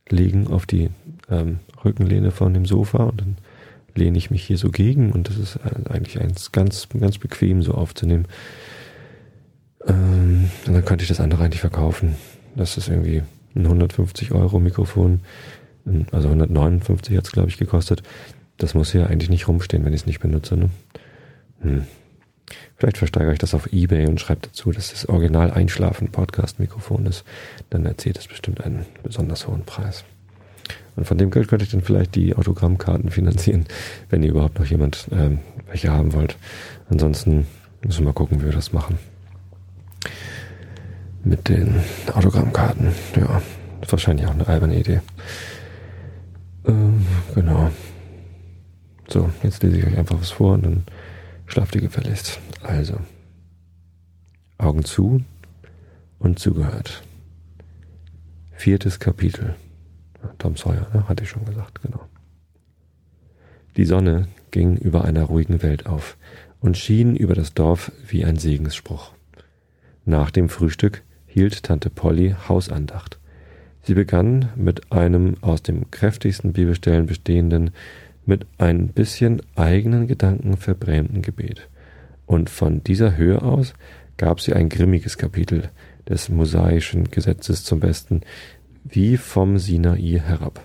legen 0.10 0.48
auf 0.48 0.66
die 0.66 0.90
ähm, 1.30 1.60
Rückenlehne 1.84 2.32
von 2.32 2.54
dem 2.54 2.66
Sofa 2.66 3.04
und 3.04 3.22
dann 3.22 3.38
lehne 3.96 4.18
ich 4.18 4.32
mich 4.32 4.44
hier 4.44 4.58
so 4.58 4.70
gegen 4.70 5.12
und 5.12 5.30
das 5.30 5.38
ist 5.38 5.60
eigentlich 5.90 6.20
eins 6.20 6.52
ganz, 6.52 6.88
ganz 6.98 7.18
bequem 7.18 7.62
so 7.62 7.74
aufzunehmen. 7.74 8.26
Ähm, 9.86 10.50
und 10.66 10.74
dann 10.74 10.86
könnte 10.86 11.04
ich 11.04 11.10
das 11.10 11.20
andere 11.20 11.44
eigentlich 11.44 11.62
verkaufen. 11.62 12.16
Das 12.56 12.78
ist 12.78 12.90
irgendwie 12.90 13.24
ein 13.56 13.66
150 13.66 14.32
Euro 14.32 14.60
Mikrofon, 14.60 15.22
also 16.12 16.28
159 16.28 17.18
hat 17.18 17.26
es 17.26 17.32
glaube 17.32 17.50
ich 17.50 17.58
gekostet. 17.58 18.04
Das 18.58 18.76
muss 18.76 18.92
hier 18.92 19.08
eigentlich 19.08 19.30
nicht 19.30 19.48
rumstehen, 19.48 19.84
wenn 19.86 19.94
ich 19.94 20.02
es 20.02 20.06
nicht 20.06 20.20
benutze. 20.20 20.56
Ne? 20.56 20.70
Hm. 21.62 21.86
Vielleicht 22.78 22.98
versteigere 22.98 23.34
ich 23.34 23.40
das 23.40 23.54
auf 23.54 23.72
Ebay 23.72 24.08
und 24.08 24.20
schreibe 24.20 24.42
dazu, 24.42 24.72
dass 24.72 24.92
das 24.92 25.08
Original 25.08 25.52
Einschlafen 25.52 26.10
Podcast 26.10 26.60
Mikrofon 26.60 27.06
ist. 27.06 27.24
Dann 27.70 27.86
erzählt 27.86 28.18
es 28.18 28.28
bestimmt 28.28 28.62
einen 28.62 28.86
besonders 29.04 29.48
hohen 29.48 29.64
Preis. 29.64 30.04
Und 30.96 31.06
von 31.06 31.18
dem 31.18 31.32
Geld 31.32 31.48
könnte 31.48 31.66
ich 31.66 31.72
dann 31.72 31.82
vielleicht 31.82 32.16
die 32.16 32.36
Autogrammkarten 32.36 33.12
finanzieren, 33.12 33.66
wenn 34.10 34.24
ihr 34.24 34.30
überhaupt 34.30 34.60
noch 34.60 34.66
jemand 34.66 35.08
ähm, 35.12 35.40
welche 35.68 35.92
haben 35.92 36.14
wollt. 36.14 36.36
Ansonsten 36.90 37.48
müssen 37.84 38.00
wir 38.00 38.06
mal 38.06 38.14
gucken, 38.14 38.42
wie 38.42 38.46
wir 38.46 38.52
das 38.52 38.74
machen. 38.74 38.98
Mit 41.24 41.50
den 41.50 41.80
Autogrammkarten. 42.14 42.92
Ja, 43.16 43.42
ist 43.82 43.92
wahrscheinlich 43.92 44.28
auch 44.28 44.34
eine 44.34 44.48
alberne 44.48 44.80
Idee. 44.80 45.02
Ähm, 46.68 47.06
genau. 47.36 47.70
So, 49.08 49.30
jetzt 49.44 49.62
lese 49.64 49.78
ich 49.78 49.88
euch 49.88 49.98
einfach 49.98 50.20
was 50.20 50.32
vor 50.32 50.54
und 50.54 50.66
dann 50.66 50.84
Schlaft 51.52 51.76
ihr 51.76 51.82
gefälligst. 51.82 52.40
Also, 52.64 52.98
Augen 54.58 54.86
zu 54.86 55.22
und 56.18 56.40
zugehört. 56.40 57.04
Viertes 58.52 59.02
Kapitel. 59.02 59.56
Tom 60.38 60.56
Sawyer, 60.56 60.88
ne? 60.94 61.10
hatte 61.10 61.24
ich 61.24 61.30
schon 61.30 61.44
gesagt, 61.44 61.82
genau. 61.82 62.08
Die 63.76 63.84
Sonne 63.84 64.30
ging 64.52 64.78
über 64.78 65.04
einer 65.04 65.24
ruhigen 65.24 65.62
Welt 65.62 65.88
auf 65.88 66.16
und 66.62 66.78
schien 66.78 67.18
über 67.18 67.36
das 67.36 67.54
Dorf 67.54 67.92
wie 68.08 68.24
ein 68.24 68.38
Segensspruch. 68.38 69.12
Nach 70.06 70.32
dem 70.32 70.48
Frühstück 70.48 71.04
hielt 71.26 71.64
Tante 71.64 71.90
Polly 71.90 72.34
Hausandacht. 72.48 73.20
Sie 73.82 73.94
begann 73.94 74.48
mit 74.56 74.90
einem 74.94 75.36
aus 75.42 75.62
dem 75.62 75.92
kräftigsten 75.92 76.54
Bibelstellen 76.54 77.08
bestehenden 77.08 77.72
mit 78.26 78.46
ein 78.58 78.90
bisschen 78.90 79.42
eigenen 79.56 80.08
Gedanken 80.08 80.58
verbrämten 80.58 81.22
Gebet. 81.22 81.70
Und 82.26 82.50
von 82.50 82.84
dieser 82.84 83.18
Höhe 83.18 83.42
aus 83.42 83.74
gab 84.18 84.40
sie 84.40 84.54
ein 84.54 84.70
grimmiges 84.70 85.18
Kapitel 85.18 85.70
des 86.08 86.30
mosaischen 86.30 87.12
Gesetzes 87.12 87.64
zum 87.64 87.80
Besten, 87.80 88.22
wie 88.84 89.18
vom 89.18 89.58
Sinai 89.58 90.22
herab. 90.24 90.62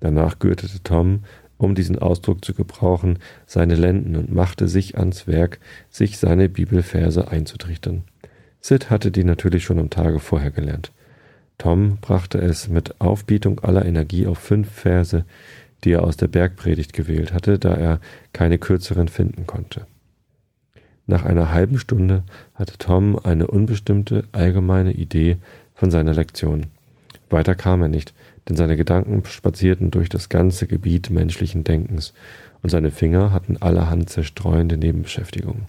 Danach 0.00 0.38
gürtete 0.38 0.82
Tom, 0.82 1.24
um 1.58 1.74
diesen 1.74 1.98
Ausdruck 1.98 2.44
zu 2.44 2.54
gebrauchen, 2.54 3.18
seine 3.46 3.76
Lenden 3.76 4.16
und 4.16 4.32
machte 4.32 4.68
sich 4.68 4.98
ans 4.98 5.26
Werk, 5.26 5.60
sich 5.90 6.18
seine 6.18 6.48
Bibelverse 6.48 7.28
einzutrichtern. 7.28 8.02
Sid 8.60 8.90
hatte 8.90 9.10
die 9.10 9.24
natürlich 9.24 9.64
schon 9.64 9.78
am 9.78 9.90
Tage 9.90 10.18
vorher 10.18 10.50
gelernt. 10.50 10.92
Tom 11.58 11.98
brachte 12.00 12.38
es 12.38 12.68
mit 12.68 13.00
Aufbietung 13.00 13.60
aller 13.60 13.84
Energie 13.84 14.26
auf 14.26 14.38
fünf 14.38 14.70
Verse, 14.70 15.24
die 15.84 15.92
er 15.92 16.04
aus 16.04 16.16
der 16.16 16.28
Bergpredigt 16.28 16.92
gewählt 16.92 17.32
hatte, 17.32 17.58
da 17.58 17.74
er 17.74 18.00
keine 18.32 18.58
kürzeren 18.58 19.08
finden 19.08 19.46
konnte. 19.46 19.86
Nach 21.06 21.24
einer 21.24 21.52
halben 21.52 21.78
Stunde 21.78 22.22
hatte 22.54 22.78
Tom 22.78 23.18
eine 23.18 23.48
unbestimmte, 23.48 24.24
allgemeine 24.32 24.92
Idee 24.92 25.38
von 25.74 25.90
seiner 25.90 26.14
Lektion. 26.14 26.66
Weiter 27.28 27.54
kam 27.54 27.82
er 27.82 27.88
nicht, 27.88 28.14
denn 28.48 28.56
seine 28.56 28.76
Gedanken 28.76 29.24
spazierten 29.24 29.90
durch 29.90 30.08
das 30.08 30.28
ganze 30.28 30.66
Gebiet 30.66 31.10
menschlichen 31.10 31.64
Denkens, 31.64 32.12
und 32.62 32.70
seine 32.70 32.92
Finger 32.92 33.32
hatten 33.32 33.56
allerhand 33.56 34.08
zerstreuende 34.08 34.76
Nebenbeschäftigungen. 34.76 35.66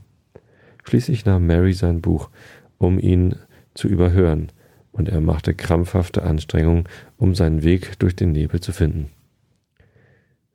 Schließlich 0.83 1.25
nahm 1.25 1.47
Mary 1.47 1.73
sein 1.73 2.01
Buch, 2.01 2.29
um 2.77 2.99
ihn 2.99 3.35
zu 3.73 3.87
überhören, 3.87 4.51
und 4.91 5.09
er 5.09 5.21
machte 5.21 5.55
krampfhafte 5.55 6.21
Anstrengungen, 6.21 6.83
um 7.17 7.33
seinen 7.33 7.63
Weg 7.63 7.97
durch 7.97 8.15
den 8.15 8.31
Nebel 8.31 8.59
zu 8.59 8.71
finden. 8.73 9.09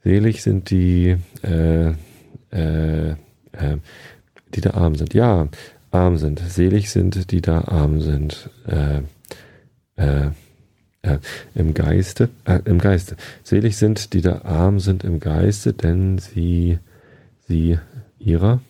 Selig 0.09 0.43
sind 0.43 0.71
die, 0.71 1.19
äh, 1.43 1.89
äh, 2.51 3.11
äh, 3.11 3.77
die 4.55 4.63
da 4.63 4.71
arm 4.71 4.95
sind. 4.95 5.13
Ja, 5.13 5.49
arm 5.91 6.17
sind. 6.17 6.41
Selig 6.41 6.91
sind, 6.91 7.31
die 7.31 7.43
da 7.43 7.61
arm 7.65 8.01
sind. 8.01 8.49
Äh, 8.67 9.03
äh, 10.03 10.31
äh, 11.03 11.19
Im 11.55 11.75
Geiste, 11.75 12.31
äh, 12.47 12.61
im 12.65 12.79
Geiste. 12.79 13.17
Selig 13.43 13.77
sind, 13.77 14.15
die 14.15 14.23
da 14.23 14.41
arm 14.45 14.81
sind 14.81 15.05
im 15.05 15.21
Geiste, 15.21 15.75
denn 15.75 16.17
sie, 16.17 16.79
sie 17.47 17.79
ihrer, 18.19 18.63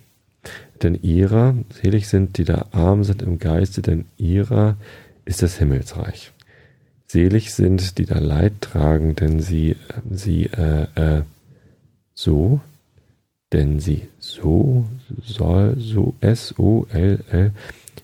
denn 0.82 0.96
ihrer, 0.96 1.54
selig 1.70 2.08
sind, 2.08 2.38
die 2.38 2.44
da 2.46 2.66
arm 2.72 3.04
sind 3.04 3.22
im 3.22 3.38
Geiste, 3.38 3.80
denn 3.80 4.06
ihrer 4.16 4.76
ist 5.24 5.42
das 5.42 5.58
Himmelsreich. 5.58 6.32
Selig 7.10 7.54
sind, 7.54 7.96
die 7.96 8.04
da 8.04 8.18
Leid 8.18 8.60
tragen, 8.60 9.16
denn 9.16 9.40
sie, 9.40 9.76
sie, 10.10 10.44
äh, 10.44 10.86
äh, 10.94 11.22
so, 12.12 12.60
denn 13.52 13.80
sie 13.80 14.08
so 14.18 14.84
soll, 15.24 15.76
so 15.78 16.14
S-O-L-L, 16.20 17.52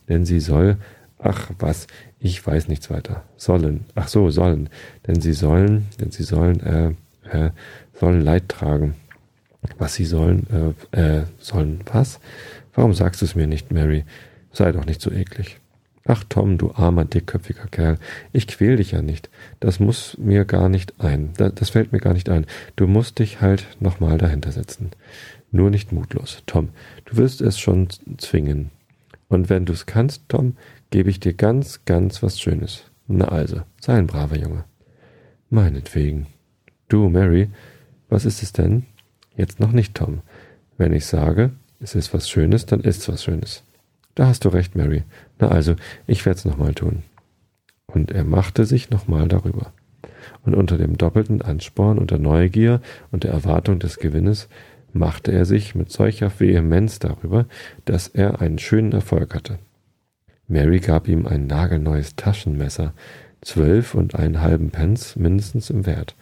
denn 0.08 0.24
sie 0.24 0.40
soll, 0.40 0.78
ach 1.18 1.50
was, 1.58 1.86
ich 2.18 2.44
weiß 2.46 2.68
nichts 2.68 2.90
weiter, 2.90 3.24
sollen, 3.36 3.84
ach 3.94 4.08
so, 4.08 4.30
sollen, 4.30 4.70
denn 5.06 5.20
sie 5.20 5.34
sollen, 5.34 5.84
denn 6.00 6.10
sie 6.10 6.22
sollen, 6.22 6.60
äh, 6.60 6.94
äh, 7.30 7.50
sollen 7.92 8.22
Leid 8.22 8.48
tragen. 8.48 8.94
Was 9.78 9.94
sie 9.94 10.06
sollen, 10.06 10.46
äh, 10.92 11.18
äh, 11.18 11.24
sollen 11.38 11.80
was? 11.92 12.20
Warum 12.74 12.94
sagst 12.94 13.20
du 13.20 13.26
es 13.26 13.34
mir 13.34 13.46
nicht, 13.46 13.70
Mary? 13.70 14.04
Sei 14.52 14.72
doch 14.72 14.86
nicht 14.86 15.00
so 15.00 15.10
eklig. 15.10 15.60
Ach 16.06 16.22
Tom, 16.28 16.58
du 16.58 16.72
armer, 16.72 17.06
dickköpfiger 17.06 17.66
Kerl, 17.66 17.98
ich 18.32 18.46
quäl 18.46 18.76
dich 18.76 18.92
ja 18.92 19.00
nicht. 19.00 19.30
Das 19.58 19.80
muss 19.80 20.18
mir 20.18 20.44
gar 20.44 20.68
nicht 20.68 21.00
ein. 21.00 21.32
Das 21.36 21.70
fällt 21.70 21.92
mir 21.92 22.00
gar 22.00 22.12
nicht 22.12 22.28
ein. 22.28 22.46
Du 22.76 22.86
musst 22.86 23.18
dich 23.18 23.40
halt 23.40 23.66
nochmal 23.80 24.18
dahinter 24.18 24.52
setzen. 24.52 24.90
Nur 25.50 25.70
nicht 25.70 25.92
mutlos. 25.92 26.42
Tom, 26.46 26.70
du 27.06 27.16
wirst 27.16 27.40
es 27.40 27.58
schon 27.58 27.88
zwingen. 28.18 28.70
Und 29.28 29.48
wenn 29.48 29.64
du's 29.64 29.86
kannst, 29.86 30.28
Tom, 30.28 30.56
gebe 30.90 31.08
ich 31.08 31.20
dir 31.20 31.32
ganz, 31.32 31.84
ganz 31.86 32.22
was 32.22 32.38
Schönes. 32.38 32.84
Na 33.06 33.28
also, 33.28 33.62
sei 33.80 33.94
ein 33.94 34.06
braver 34.06 34.36
Junge. 34.36 34.64
Meinetwegen. 35.48 36.26
Du, 36.88 37.08
Mary, 37.08 37.50
was 38.10 38.26
ist 38.26 38.42
es 38.42 38.52
denn? 38.52 38.84
Jetzt 39.36 39.58
noch 39.58 39.72
nicht, 39.72 39.94
Tom. 39.94 40.20
Wenn 40.76 40.92
ich 40.92 41.06
sage, 41.06 41.52
es 41.80 41.94
ist 41.94 42.12
was 42.12 42.28
Schönes, 42.28 42.66
dann 42.66 42.80
ist's 42.80 43.08
was 43.08 43.24
Schönes. 43.24 43.62
Da 44.14 44.26
hast 44.26 44.44
du 44.44 44.48
recht, 44.48 44.76
Mary. 44.76 45.02
Na 45.38 45.48
also, 45.48 45.74
ich 46.06 46.24
werd's 46.24 46.44
nochmal 46.44 46.74
tun. 46.74 47.02
Und 47.86 48.10
er 48.10 48.24
machte 48.24 48.64
sich 48.64 48.90
nochmal 48.90 49.28
darüber. 49.28 49.72
Und 50.42 50.54
unter 50.54 50.78
dem 50.78 50.96
doppelten 50.96 51.42
Ansporn 51.42 51.98
und 51.98 52.10
der 52.10 52.18
Neugier 52.18 52.80
und 53.10 53.24
der 53.24 53.32
Erwartung 53.32 53.78
des 53.78 53.98
Gewinnes 53.98 54.48
machte 54.92 55.32
er 55.32 55.44
sich 55.44 55.74
mit 55.74 55.90
solcher 55.90 56.30
Vehemenz 56.30 56.98
darüber, 56.98 57.46
dass 57.84 58.08
er 58.08 58.40
einen 58.40 58.58
schönen 58.58 58.92
Erfolg 58.92 59.34
hatte. 59.34 59.58
Mary 60.46 60.78
gab 60.78 61.08
ihm 61.08 61.26
ein 61.26 61.46
nagelneues 61.46 62.16
Taschenmesser, 62.16 62.92
zwölf 63.40 63.94
und 63.94 64.14
einen 64.14 64.40
halben 64.40 64.70
Pence 64.70 65.16
mindestens 65.16 65.70
im 65.70 65.86
Wert. 65.86 66.14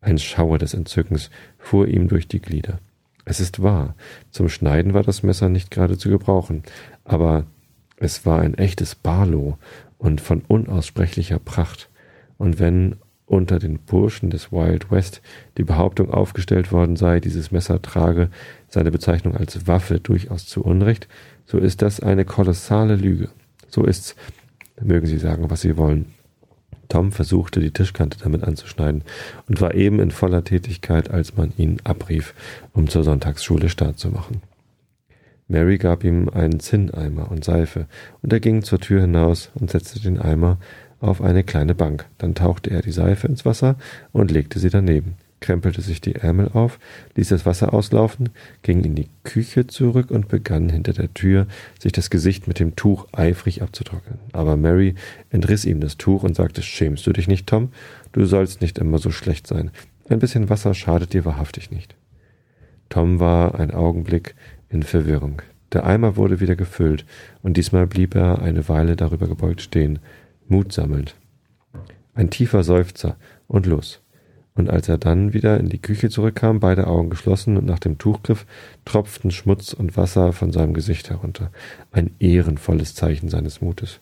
Ein 0.00 0.18
Schauer 0.18 0.58
des 0.58 0.74
Entzückens 0.74 1.30
fuhr 1.58 1.88
ihm 1.88 2.08
durch 2.08 2.28
die 2.28 2.40
Glieder. 2.40 2.78
Es 3.24 3.40
ist 3.40 3.62
wahr, 3.62 3.94
zum 4.30 4.48
Schneiden 4.48 4.94
war 4.94 5.02
das 5.02 5.22
Messer 5.22 5.48
nicht 5.48 5.70
gerade 5.70 5.96
zu 5.96 6.10
gebrauchen, 6.10 6.62
aber 7.04 7.46
es 7.96 8.26
war 8.26 8.40
ein 8.40 8.54
echtes 8.54 8.94
Barlow 8.94 9.58
und 9.98 10.20
von 10.20 10.42
unaussprechlicher 10.46 11.38
Pracht. 11.38 11.88
Und 12.36 12.58
wenn 12.58 12.96
unter 13.26 13.58
den 13.58 13.78
Burschen 13.78 14.30
des 14.30 14.52
Wild 14.52 14.90
West 14.90 15.22
die 15.56 15.64
Behauptung 15.64 16.10
aufgestellt 16.10 16.72
worden 16.72 16.96
sei, 16.96 17.20
dieses 17.20 17.50
Messer 17.50 17.80
trage 17.80 18.28
seine 18.68 18.90
Bezeichnung 18.90 19.34
als 19.36 19.66
Waffe 19.66 20.00
durchaus 20.00 20.46
zu 20.46 20.62
Unrecht, 20.62 21.08
so 21.46 21.58
ist 21.58 21.82
das 21.82 22.00
eine 22.00 22.24
kolossale 22.24 22.96
Lüge. 22.96 23.30
So 23.68 23.84
ist's. 23.84 24.14
Mögen 24.80 25.06
Sie 25.06 25.18
sagen, 25.18 25.50
was 25.50 25.60
Sie 25.60 25.76
wollen. 25.76 26.13
Tom 26.94 27.10
versuchte, 27.10 27.58
die 27.58 27.72
Tischkante 27.72 28.18
damit 28.22 28.44
anzuschneiden 28.44 29.02
und 29.48 29.60
war 29.60 29.74
eben 29.74 29.98
in 29.98 30.12
voller 30.12 30.44
Tätigkeit, 30.44 31.10
als 31.10 31.36
man 31.36 31.52
ihn 31.56 31.78
abrief, 31.82 32.34
um 32.72 32.86
zur 32.86 33.02
Sonntagsschule 33.02 33.68
Start 33.68 33.98
zu 33.98 34.10
machen. 34.10 34.42
Mary 35.48 35.78
gab 35.78 36.04
ihm 36.04 36.28
einen 36.28 36.60
Zinneimer 36.60 37.32
und 37.32 37.44
Seife, 37.44 37.88
und 38.22 38.32
er 38.32 38.38
ging 38.38 38.62
zur 38.62 38.78
Tür 38.78 39.00
hinaus 39.00 39.50
und 39.56 39.72
setzte 39.72 39.98
den 39.98 40.20
Eimer 40.20 40.58
auf 41.00 41.20
eine 41.20 41.42
kleine 41.42 41.74
Bank. 41.74 42.06
Dann 42.16 42.36
tauchte 42.36 42.70
er 42.70 42.80
die 42.80 42.92
Seife 42.92 43.26
ins 43.26 43.44
Wasser 43.44 43.74
und 44.12 44.30
legte 44.30 44.60
sie 44.60 44.70
daneben, 44.70 45.16
krempelte 45.44 45.82
sich 45.82 46.00
die 46.00 46.14
Ärmel 46.14 46.48
auf, 46.54 46.78
ließ 47.16 47.28
das 47.28 47.44
Wasser 47.44 47.74
auslaufen, 47.74 48.30
ging 48.62 48.82
in 48.82 48.94
die 48.94 49.10
Küche 49.24 49.66
zurück 49.66 50.10
und 50.10 50.28
begann 50.28 50.70
hinter 50.70 50.94
der 50.94 51.12
Tür, 51.12 51.46
sich 51.78 51.92
das 51.92 52.08
Gesicht 52.08 52.48
mit 52.48 52.58
dem 52.58 52.76
Tuch 52.76 53.06
eifrig 53.12 53.60
abzutrocknen. 53.60 54.18
Aber 54.32 54.56
Mary 54.56 54.94
entriss 55.28 55.66
ihm 55.66 55.80
das 55.80 55.98
Tuch 55.98 56.22
und 56.22 56.34
sagte, 56.34 56.62
schämst 56.62 57.06
du 57.06 57.12
dich 57.12 57.28
nicht, 57.28 57.46
Tom? 57.46 57.68
Du 58.12 58.24
sollst 58.24 58.62
nicht 58.62 58.78
immer 58.78 58.98
so 58.98 59.10
schlecht 59.10 59.46
sein. 59.46 59.70
Ein 60.08 60.18
bisschen 60.18 60.48
Wasser 60.48 60.72
schadet 60.72 61.12
dir 61.12 61.26
wahrhaftig 61.26 61.70
nicht. 61.70 61.94
Tom 62.88 63.20
war 63.20 63.60
ein 63.60 63.70
Augenblick 63.70 64.34
in 64.70 64.82
Verwirrung. 64.82 65.42
Der 65.74 65.84
Eimer 65.84 66.16
wurde 66.16 66.40
wieder 66.40 66.56
gefüllt, 66.56 67.04
und 67.42 67.58
diesmal 67.58 67.86
blieb 67.86 68.14
er 68.14 68.40
eine 68.40 68.66
Weile 68.70 68.96
darüber 68.96 69.28
gebeugt 69.28 69.60
stehen, 69.60 69.98
Mut 70.48 70.72
sammelnd. 70.72 71.16
Ein 72.14 72.30
tiefer 72.30 72.62
Seufzer 72.62 73.16
und 73.46 73.66
los. 73.66 74.03
Und 74.56 74.70
als 74.70 74.88
er 74.88 74.98
dann 74.98 75.32
wieder 75.32 75.58
in 75.58 75.68
die 75.68 75.82
Küche 75.82 76.10
zurückkam, 76.10 76.60
beide 76.60 76.86
Augen 76.86 77.10
geschlossen 77.10 77.56
und 77.56 77.66
nach 77.66 77.80
dem 77.80 77.98
Tuch 77.98 78.22
griff, 78.22 78.46
tropften 78.84 79.32
Schmutz 79.32 79.72
und 79.72 79.96
Wasser 79.96 80.32
von 80.32 80.52
seinem 80.52 80.74
Gesicht 80.74 81.10
herunter. 81.10 81.50
Ein 81.90 82.12
ehrenvolles 82.20 82.94
Zeichen 82.94 83.28
seines 83.28 83.60
Mutes. 83.60 84.00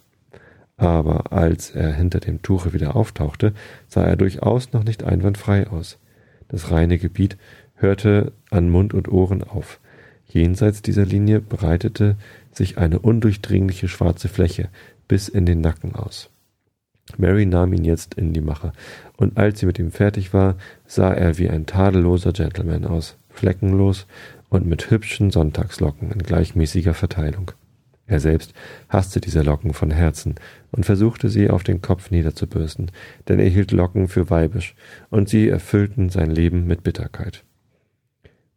Aber 0.76 1.32
als 1.32 1.70
er 1.70 1.92
hinter 1.94 2.20
dem 2.20 2.42
Tuche 2.42 2.74
wieder 2.74 2.96
auftauchte, 2.96 3.54
sah 3.88 4.04
er 4.04 4.16
durchaus 4.16 4.72
noch 4.72 4.84
nicht 4.84 5.04
einwandfrei 5.04 5.68
aus. 5.68 5.98
Das 6.48 6.70
reine 6.70 6.98
Gebiet 6.98 7.38
hörte 7.76 8.32
an 8.50 8.68
Mund 8.68 8.92
und 8.92 9.08
Ohren 9.08 9.42
auf. 9.42 9.80
Jenseits 10.26 10.82
dieser 10.82 11.06
Linie 11.06 11.40
breitete 11.40 12.16
sich 12.52 12.76
eine 12.76 12.98
undurchdringliche 12.98 13.88
schwarze 13.88 14.28
Fläche 14.28 14.68
bis 15.08 15.28
in 15.28 15.46
den 15.46 15.62
Nacken 15.62 15.94
aus. 15.94 16.30
Mary 17.16 17.46
nahm 17.46 17.72
ihn 17.72 17.84
jetzt 17.84 18.14
in 18.14 18.32
die 18.32 18.40
Mache, 18.40 18.72
und 19.16 19.36
als 19.36 19.60
sie 19.60 19.66
mit 19.66 19.78
ihm 19.78 19.90
fertig 19.90 20.32
war, 20.32 20.56
sah 20.86 21.12
er 21.12 21.38
wie 21.38 21.50
ein 21.50 21.66
tadelloser 21.66 22.32
Gentleman 22.32 22.84
aus, 22.84 23.16
fleckenlos 23.30 24.06
und 24.48 24.66
mit 24.66 24.90
hübschen 24.90 25.30
Sonntagslocken 25.30 26.10
in 26.12 26.22
gleichmäßiger 26.22 26.94
Verteilung. 26.94 27.52
Er 28.06 28.20
selbst 28.20 28.52
hasste 28.88 29.20
diese 29.20 29.42
Locken 29.42 29.72
von 29.72 29.90
Herzen 29.90 30.34
und 30.70 30.84
versuchte 30.84 31.28
sie 31.28 31.50
auf 31.50 31.62
den 31.62 31.80
Kopf 31.80 32.10
niederzubürsten, 32.10 32.90
denn 33.28 33.38
er 33.38 33.48
hielt 33.48 33.72
Locken 33.72 34.08
für 34.08 34.28
weibisch, 34.28 34.74
und 35.10 35.28
sie 35.28 35.48
erfüllten 35.48 36.08
sein 36.08 36.30
Leben 36.30 36.66
mit 36.66 36.82
Bitterkeit. 36.82 37.44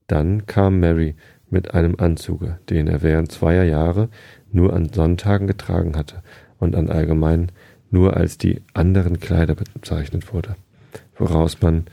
Dann 0.07 0.45
kam 0.45 0.79
Mary 0.79 1.15
mit 1.49 1.73
einem 1.73 1.95
Anzuge, 1.97 2.59
den 2.69 2.87
er 2.87 3.01
während 3.01 3.31
zweier 3.31 3.63
Jahre 3.63 4.09
nur 4.51 4.73
an 4.73 4.91
Sonntagen 4.91 5.47
getragen 5.47 5.95
hatte 5.95 6.21
und 6.59 6.75
an 6.75 6.89
allgemein 6.89 7.51
nur 7.91 8.17
als 8.17 8.37
die 8.37 8.61
anderen 8.73 9.19
Kleider 9.19 9.55
bezeichnet 9.55 10.33
wurde, 10.33 10.55
woraus 11.17 11.61
man 11.61 11.85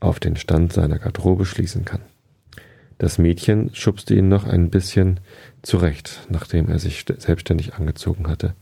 auf 0.00 0.20
den 0.20 0.36
Stand 0.36 0.72
seiner 0.72 0.98
Garderobe 0.98 1.44
schließen 1.44 1.84
kann. 1.84 2.00
Das 2.98 3.16
Mädchen 3.16 3.70
schubste 3.74 4.14
ihn 4.16 4.28
noch 4.28 4.44
ein 4.44 4.70
bisschen 4.70 5.20
zurecht, 5.62 6.26
nachdem 6.30 6.68
er 6.68 6.80
sich 6.80 7.04
selbstständig 7.18 7.74
angezogen 7.74 8.28
hatte. 8.28 8.54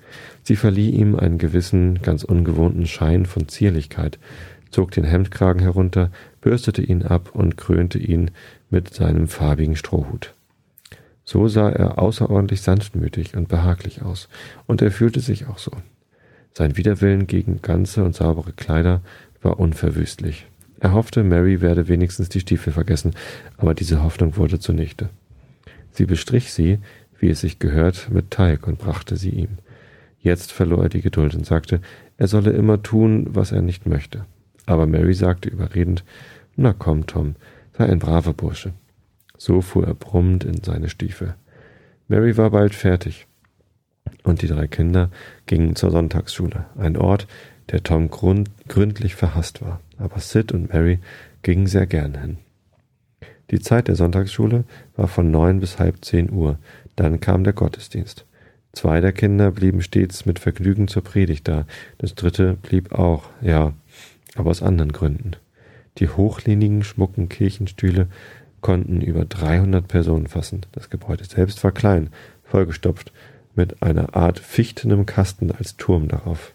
Sie 0.42 0.56
verlieh 0.56 0.90
ihm 0.90 1.16
einen 1.16 1.38
gewissen, 1.38 2.02
ganz 2.02 2.22
ungewohnten 2.22 2.86
Schein 2.86 3.24
von 3.24 3.48
Zierlichkeit, 3.48 4.18
zog 4.70 4.90
den 4.90 5.04
Hemdkragen 5.04 5.62
herunter, 5.62 6.10
bürstete 6.42 6.82
ihn 6.82 7.02
ab 7.02 7.30
und 7.32 7.56
krönte 7.56 7.98
ihn 7.98 8.30
mit 8.68 8.92
seinem 8.92 9.26
farbigen 9.26 9.74
Strohhut. 9.74 10.34
So 11.24 11.48
sah 11.48 11.70
er 11.70 11.98
außerordentlich 11.98 12.60
sanftmütig 12.60 13.36
und 13.36 13.48
behaglich 13.48 14.02
aus, 14.02 14.28
und 14.66 14.82
er 14.82 14.90
fühlte 14.90 15.20
sich 15.20 15.46
auch 15.46 15.58
so. 15.58 15.72
Sein 16.58 16.78
Widerwillen 16.78 17.26
gegen 17.26 17.60
ganze 17.60 18.02
und 18.02 18.16
saubere 18.16 18.50
Kleider 18.54 19.02
war 19.42 19.60
unverwüstlich. 19.60 20.46
Er 20.80 20.94
hoffte, 20.94 21.22
Mary 21.22 21.60
werde 21.60 21.86
wenigstens 21.86 22.30
die 22.30 22.40
Stiefel 22.40 22.72
vergessen, 22.72 23.12
aber 23.58 23.74
diese 23.74 24.02
Hoffnung 24.02 24.38
wurde 24.38 24.58
zunichte. 24.58 25.10
Sie 25.90 26.06
bestrich 26.06 26.54
sie, 26.54 26.78
wie 27.18 27.28
es 27.28 27.42
sich 27.42 27.58
gehört, 27.58 28.08
mit 28.10 28.30
Teig 28.30 28.66
und 28.66 28.78
brachte 28.78 29.18
sie 29.18 29.28
ihm. 29.28 29.58
Jetzt 30.18 30.50
verlor 30.50 30.84
er 30.84 30.88
die 30.88 31.02
Geduld 31.02 31.34
und 31.34 31.44
sagte, 31.44 31.82
er 32.16 32.26
solle 32.26 32.52
immer 32.52 32.82
tun, 32.82 33.26
was 33.28 33.52
er 33.52 33.60
nicht 33.60 33.84
möchte. 33.84 34.24
Aber 34.64 34.86
Mary 34.86 35.12
sagte 35.12 35.50
überredend, 35.50 36.04
na 36.56 36.72
komm, 36.72 37.06
Tom, 37.06 37.34
sei 37.76 37.84
ein 37.84 37.98
braver 37.98 38.32
Bursche. 38.32 38.72
So 39.36 39.60
fuhr 39.60 39.86
er 39.86 39.94
brummend 39.94 40.44
in 40.44 40.62
seine 40.64 40.88
Stiefel. 40.88 41.34
Mary 42.08 42.38
war 42.38 42.48
bald 42.48 42.74
fertig 42.74 43.26
und 44.22 44.42
die 44.42 44.48
drei 44.48 44.66
Kinder 44.66 45.10
gingen 45.46 45.76
zur 45.76 45.90
Sonntagsschule, 45.90 46.66
ein 46.76 46.96
Ort, 46.96 47.26
der 47.70 47.82
Tom 47.82 48.10
gründlich 48.10 49.14
verhasst 49.14 49.62
war, 49.62 49.80
aber 49.98 50.20
Sid 50.20 50.52
und 50.52 50.72
Mary 50.72 50.98
gingen 51.42 51.66
sehr 51.66 51.86
gern 51.86 52.18
hin. 52.18 52.38
Die 53.50 53.60
Zeit 53.60 53.88
der 53.88 53.96
Sonntagsschule 53.96 54.64
war 54.96 55.08
von 55.08 55.30
neun 55.30 55.60
bis 55.60 55.78
halb 55.78 56.04
zehn 56.04 56.30
Uhr, 56.30 56.58
dann 56.96 57.20
kam 57.20 57.44
der 57.44 57.52
Gottesdienst. 57.52 58.24
Zwei 58.72 59.00
der 59.00 59.12
Kinder 59.12 59.50
blieben 59.50 59.80
stets 59.80 60.26
mit 60.26 60.38
Vergnügen 60.38 60.88
zur 60.88 61.02
Predigt 61.02 61.48
da, 61.48 61.66
das 61.98 62.14
dritte 62.14 62.54
blieb 62.54 62.92
auch, 62.92 63.30
ja, 63.40 63.72
aber 64.34 64.50
aus 64.50 64.62
anderen 64.62 64.92
Gründen. 64.92 65.32
Die 65.98 66.08
hochlehnigen, 66.08 66.84
schmucken 66.84 67.28
Kirchenstühle 67.28 68.08
konnten 68.60 69.00
über 69.00 69.24
300 69.24 69.86
Personen 69.86 70.26
fassen. 70.26 70.62
Das 70.72 70.90
Gebäude 70.90 71.24
selbst 71.24 71.62
war 71.64 71.72
klein, 71.72 72.10
vollgestopft 72.44 73.12
mit 73.56 73.82
einer 73.82 74.14
Art 74.14 74.38
fichtenem 74.38 75.06
Kasten 75.06 75.50
als 75.50 75.76
Turm 75.76 76.08
darauf. 76.08 76.54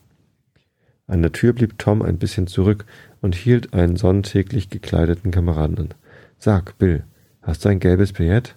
An 1.07 1.21
der 1.21 1.33
Tür 1.33 1.53
blieb 1.53 1.77
Tom 1.77 2.01
ein 2.01 2.17
bisschen 2.17 2.47
zurück 2.47 2.85
und 3.19 3.35
hielt 3.35 3.73
einen 3.73 3.97
sonntäglich 3.97 4.69
gekleideten 4.69 5.31
Kameraden 5.31 5.77
an. 5.77 5.93
Sag, 6.37 6.77
Bill, 6.77 7.03
hast 7.41 7.65
du 7.65 7.69
ein 7.69 7.79
gelbes 7.79 8.13
Billett? 8.13 8.55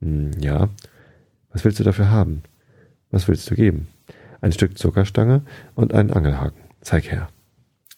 Hm, 0.00 0.32
ja. 0.40 0.68
Was 1.52 1.64
willst 1.64 1.78
du 1.78 1.84
dafür 1.84 2.10
haben? 2.10 2.42
Was 3.10 3.28
willst 3.28 3.48
du 3.50 3.54
geben? 3.54 3.88
Ein 4.40 4.52
Stück 4.52 4.76
Zuckerstange 4.76 5.42
und 5.74 5.94
einen 5.94 6.10
Angelhaken. 6.10 6.60
Zeig 6.80 7.10
her. 7.10 7.28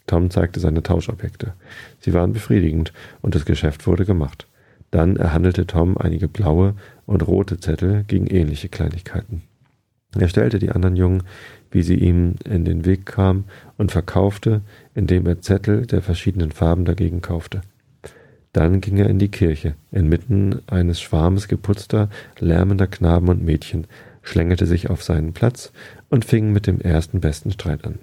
Tom 0.06 0.30
zeigte 0.30 0.60
seine 0.60 0.82
Tauschobjekte. 0.82 1.54
Sie 2.00 2.14
waren 2.14 2.32
befriedigend 2.32 2.92
und 3.20 3.34
das 3.34 3.44
Geschäft 3.44 3.86
wurde 3.86 4.04
gemacht. 4.04 4.46
Dann 4.90 5.16
erhandelte 5.16 5.66
Tom 5.66 5.98
einige 5.98 6.28
blaue 6.28 6.74
und 7.06 7.26
rote 7.26 7.58
Zettel 7.58 8.04
gegen 8.04 8.26
ähnliche 8.26 8.68
Kleinigkeiten. 8.68 9.42
Er 10.16 10.28
stellte 10.28 10.58
die 10.58 10.70
anderen 10.70 10.96
Jungen, 10.96 11.22
wie 11.70 11.82
sie 11.82 11.96
ihm 11.96 12.36
in 12.44 12.64
den 12.64 12.84
Weg 12.84 13.06
kamen, 13.06 13.44
und 13.76 13.92
verkaufte, 13.92 14.62
indem 14.94 15.26
er 15.26 15.40
Zettel 15.40 15.86
der 15.86 16.02
verschiedenen 16.02 16.50
Farben 16.50 16.84
dagegen 16.84 17.20
kaufte. 17.20 17.60
Dann 18.52 18.80
ging 18.80 18.96
er 18.96 19.10
in 19.10 19.18
die 19.18 19.30
Kirche, 19.30 19.74
inmitten 19.92 20.62
eines 20.66 21.00
Schwarmes 21.00 21.48
geputzter, 21.48 22.08
lärmender 22.38 22.86
Knaben 22.86 23.28
und 23.28 23.44
Mädchen, 23.44 23.86
schlängelte 24.22 24.66
sich 24.66 24.90
auf 24.90 25.02
seinen 25.02 25.32
Platz 25.32 25.72
und 26.08 26.24
fing 26.24 26.52
mit 26.52 26.66
dem 26.66 26.80
ersten 26.80 27.20
besten 27.20 27.50
Streit 27.52 27.84
an. 27.84 27.98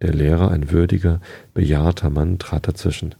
Der 0.00 0.12
Lehrer, 0.12 0.50
ein 0.50 0.70
würdiger, 0.70 1.20
bejahrter 1.54 2.10
Mann, 2.10 2.38
trat 2.38 2.66
dazwischen. 2.66 3.14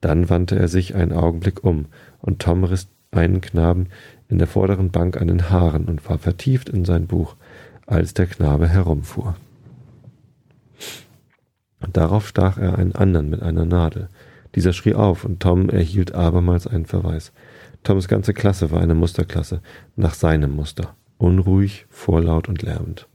Dann 0.00 0.28
wandte 0.30 0.58
er 0.58 0.68
sich 0.68 0.94
einen 0.94 1.12
Augenblick 1.12 1.62
um, 1.62 1.86
und 2.20 2.40
Tom 2.40 2.64
riss 2.64 2.88
einen 3.10 3.40
Knaben 3.40 3.86
in 4.28 4.38
der 4.38 4.46
vorderen 4.46 4.90
Bank 4.90 5.20
an 5.20 5.28
den 5.28 5.50
Haaren 5.50 5.84
und 5.84 6.08
war 6.08 6.18
vertieft 6.18 6.68
in 6.68 6.84
sein 6.84 7.06
Buch, 7.06 7.36
als 7.88 8.14
der 8.14 8.26
Knabe 8.26 8.68
herumfuhr. 8.68 9.34
Darauf 11.92 12.28
stach 12.28 12.58
er 12.58 12.78
einen 12.78 12.94
anderen 12.94 13.30
mit 13.30 13.42
einer 13.42 13.64
Nadel. 13.64 14.08
Dieser 14.54 14.72
schrie 14.72 14.94
auf 14.94 15.24
und 15.24 15.40
Tom 15.40 15.70
erhielt 15.70 16.14
abermals 16.14 16.66
einen 16.66 16.86
Verweis. 16.86 17.32
Toms 17.82 18.08
ganze 18.08 18.34
Klasse 18.34 18.70
war 18.70 18.80
eine 18.80 18.94
Musterklasse, 18.94 19.62
nach 19.96 20.14
seinem 20.14 20.54
Muster. 20.54 20.94
Unruhig, 21.16 21.86
vorlaut 21.88 22.48
und 22.48 22.62
lärmend. 22.62 23.08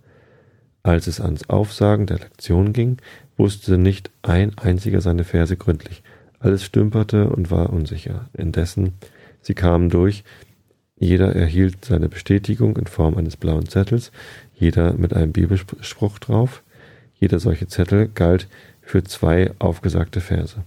Als 0.82 1.08
es 1.08 1.22
ans 1.22 1.50
Aufsagen 1.50 2.08
der 2.08 2.20
Lektion 2.20 2.74
ging, 2.74 2.98
wusste 3.38 3.78
nicht 3.78 4.12
ein 4.22 4.58
einziger 4.58 5.02
seine 5.02 5.24
Verse 5.24 5.56
gründlich. 5.56 6.04
Alles 6.40 6.64
stümperte 6.64 7.30
und 7.30 7.52
war 7.52 7.72
unsicher. 7.72 8.30
Indessen, 8.34 8.94
sie 9.42 9.54
kamen 9.54 9.90
durch, 9.90 10.24
jeder 10.98 11.36
erhielt 11.36 11.86
seine 11.86 12.10
Bestätigung 12.10 12.78
in 12.78 12.88
Form 12.88 13.18
eines 13.18 13.38
blauen 13.38 13.68
Zettels, 13.68 14.12
jeder 14.64 14.94
mit 14.94 15.14
einem 15.14 15.32
Bibelspruch 15.32 16.20
drauf. 16.20 16.64
Jeder 17.20 17.40
solche 17.40 17.68
Zettel 17.68 18.08
galt 18.08 18.48
für 18.82 19.04
zwei 19.04 19.52
aufgesagte 19.60 20.22
Verse. 20.22 20.64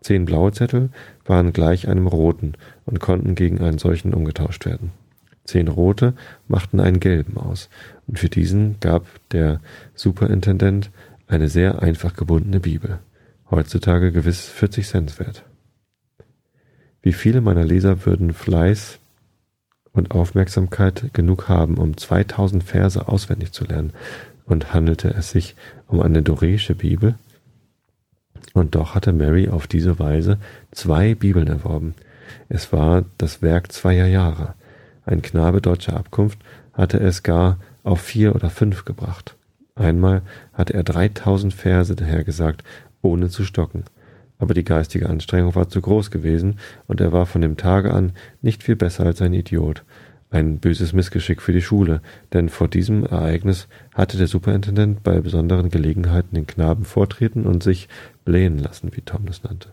Zehn 0.00 0.24
blaue 0.24 0.52
Zettel 0.52 0.90
waren 1.24 1.52
gleich 1.52 1.88
einem 1.88 2.06
roten 2.06 2.54
und 2.86 3.00
konnten 3.00 3.34
gegen 3.34 3.60
einen 3.60 3.78
solchen 3.78 4.14
umgetauscht 4.14 4.64
werden. 4.66 4.92
Zehn 5.44 5.68
rote 5.68 6.14
machten 6.48 6.80
einen 6.80 7.00
gelben 7.00 7.36
aus, 7.36 7.68
und 8.06 8.18
für 8.18 8.28
diesen 8.28 8.78
gab 8.80 9.06
der 9.30 9.60
Superintendent 9.94 10.90
eine 11.26 11.48
sehr 11.48 11.82
einfach 11.82 12.14
gebundene 12.14 12.60
Bibel, 12.60 12.98
heutzutage 13.50 14.12
gewiss 14.12 14.46
40 14.46 14.86
Cent 14.86 15.18
wert. 15.18 15.44
Wie 17.02 17.12
viele 17.12 17.40
meiner 17.40 17.64
Leser 17.64 18.04
würden 18.04 18.32
Fleiß 18.32 18.98
und 19.92 20.12
Aufmerksamkeit 20.12 21.10
genug 21.12 21.48
haben, 21.48 21.78
um 21.78 21.96
2000 21.96 22.62
Verse 22.62 23.08
auswendig 23.08 23.52
zu 23.52 23.64
lernen, 23.64 23.92
und 24.44 24.72
handelte 24.74 25.08
es 25.08 25.30
sich 25.30 25.54
um 25.86 26.00
eine 26.00 26.22
dorische 26.22 26.74
Bibel? 26.74 27.14
Und 28.52 28.74
doch 28.74 28.94
hatte 28.94 29.12
Mary 29.12 29.48
auf 29.48 29.66
diese 29.66 29.98
Weise 29.98 30.38
zwei 30.72 31.14
Bibeln 31.14 31.46
erworben. 31.46 31.94
Es 32.48 32.72
war 32.72 33.04
das 33.18 33.42
Werk 33.42 33.70
zweier 33.70 34.06
Jahre. 34.06 34.54
Ein 35.04 35.22
Knabe 35.22 35.60
deutscher 35.60 35.96
Abkunft 35.96 36.38
hatte 36.72 36.98
es 36.98 37.22
gar 37.22 37.58
auf 37.84 38.00
vier 38.00 38.34
oder 38.34 38.50
fünf 38.50 38.84
gebracht. 38.84 39.36
Einmal 39.76 40.22
hatte 40.52 40.74
er 40.74 40.82
dreitausend 40.82 41.54
Verse 41.54 41.94
dahergesagt, 41.94 42.64
ohne 43.02 43.28
zu 43.28 43.44
stocken. 43.44 43.84
Aber 44.40 44.54
die 44.54 44.64
geistige 44.64 45.08
Anstrengung 45.08 45.54
war 45.54 45.68
zu 45.68 45.80
groß 45.80 46.10
gewesen, 46.10 46.58
und 46.88 47.00
er 47.00 47.12
war 47.12 47.26
von 47.26 47.42
dem 47.42 47.56
Tage 47.56 47.94
an 47.94 48.12
nicht 48.42 48.64
viel 48.64 48.74
besser 48.74 49.04
als 49.04 49.22
ein 49.22 49.34
Idiot. 49.34 49.84
Ein 50.30 50.58
böses 50.58 50.92
Missgeschick 50.92 51.42
für 51.42 51.52
die 51.52 51.62
Schule, 51.62 52.00
denn 52.32 52.48
vor 52.48 52.68
diesem 52.68 53.04
Ereignis 53.04 53.68
hatte 53.94 54.16
der 54.16 54.28
Superintendent 54.28 55.02
bei 55.02 55.20
besonderen 55.20 55.68
Gelegenheiten 55.68 56.34
den 56.34 56.46
Knaben 56.46 56.84
vortreten 56.84 57.44
und 57.44 57.62
sich 57.62 57.88
blähen 58.24 58.58
lassen, 58.58 58.90
wie 58.94 59.02
Tom 59.02 59.26
das 59.26 59.42
nannte. 59.42 59.68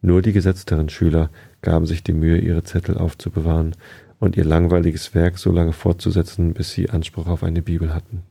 Nur 0.00 0.22
die 0.22 0.32
gesetzteren 0.32 0.88
Schüler 0.88 1.30
gaben 1.62 1.86
sich 1.86 2.02
die 2.02 2.12
Mühe, 2.12 2.38
ihre 2.38 2.62
Zettel 2.62 2.96
aufzubewahren 2.96 3.74
und 4.20 4.36
ihr 4.36 4.44
langweiliges 4.44 5.14
Werk 5.14 5.36
so 5.36 5.52
lange 5.52 5.72
fortzusetzen, 5.72 6.54
bis 6.54 6.70
sie 6.70 6.88
Anspruch 6.88 7.26
auf 7.26 7.42
eine 7.42 7.60
Bibel 7.60 7.92
hatten. 7.92 8.22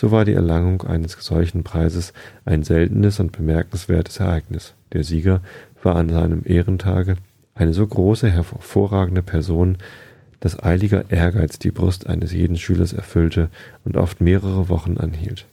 So 0.00 0.12
war 0.12 0.24
die 0.24 0.34
Erlangung 0.34 0.82
eines 0.82 1.14
solchen 1.14 1.64
Preises 1.64 2.12
ein 2.44 2.62
seltenes 2.62 3.18
und 3.18 3.32
bemerkenswertes 3.32 4.20
Ereignis. 4.20 4.74
Der 4.92 5.02
Sieger 5.02 5.40
war 5.82 5.96
an 5.96 6.08
seinem 6.08 6.42
Ehrentage 6.44 7.16
eine 7.56 7.74
so 7.74 7.84
große, 7.84 8.30
hervorragende 8.30 9.22
Person, 9.22 9.76
dass 10.38 10.62
eiliger 10.62 11.10
Ehrgeiz 11.10 11.58
die 11.58 11.72
Brust 11.72 12.06
eines 12.06 12.32
jeden 12.32 12.56
Schülers 12.56 12.92
erfüllte 12.92 13.50
und 13.84 13.96
oft 13.96 14.20
mehrere 14.20 14.68
Wochen 14.68 14.98
anhielt. 14.98 15.46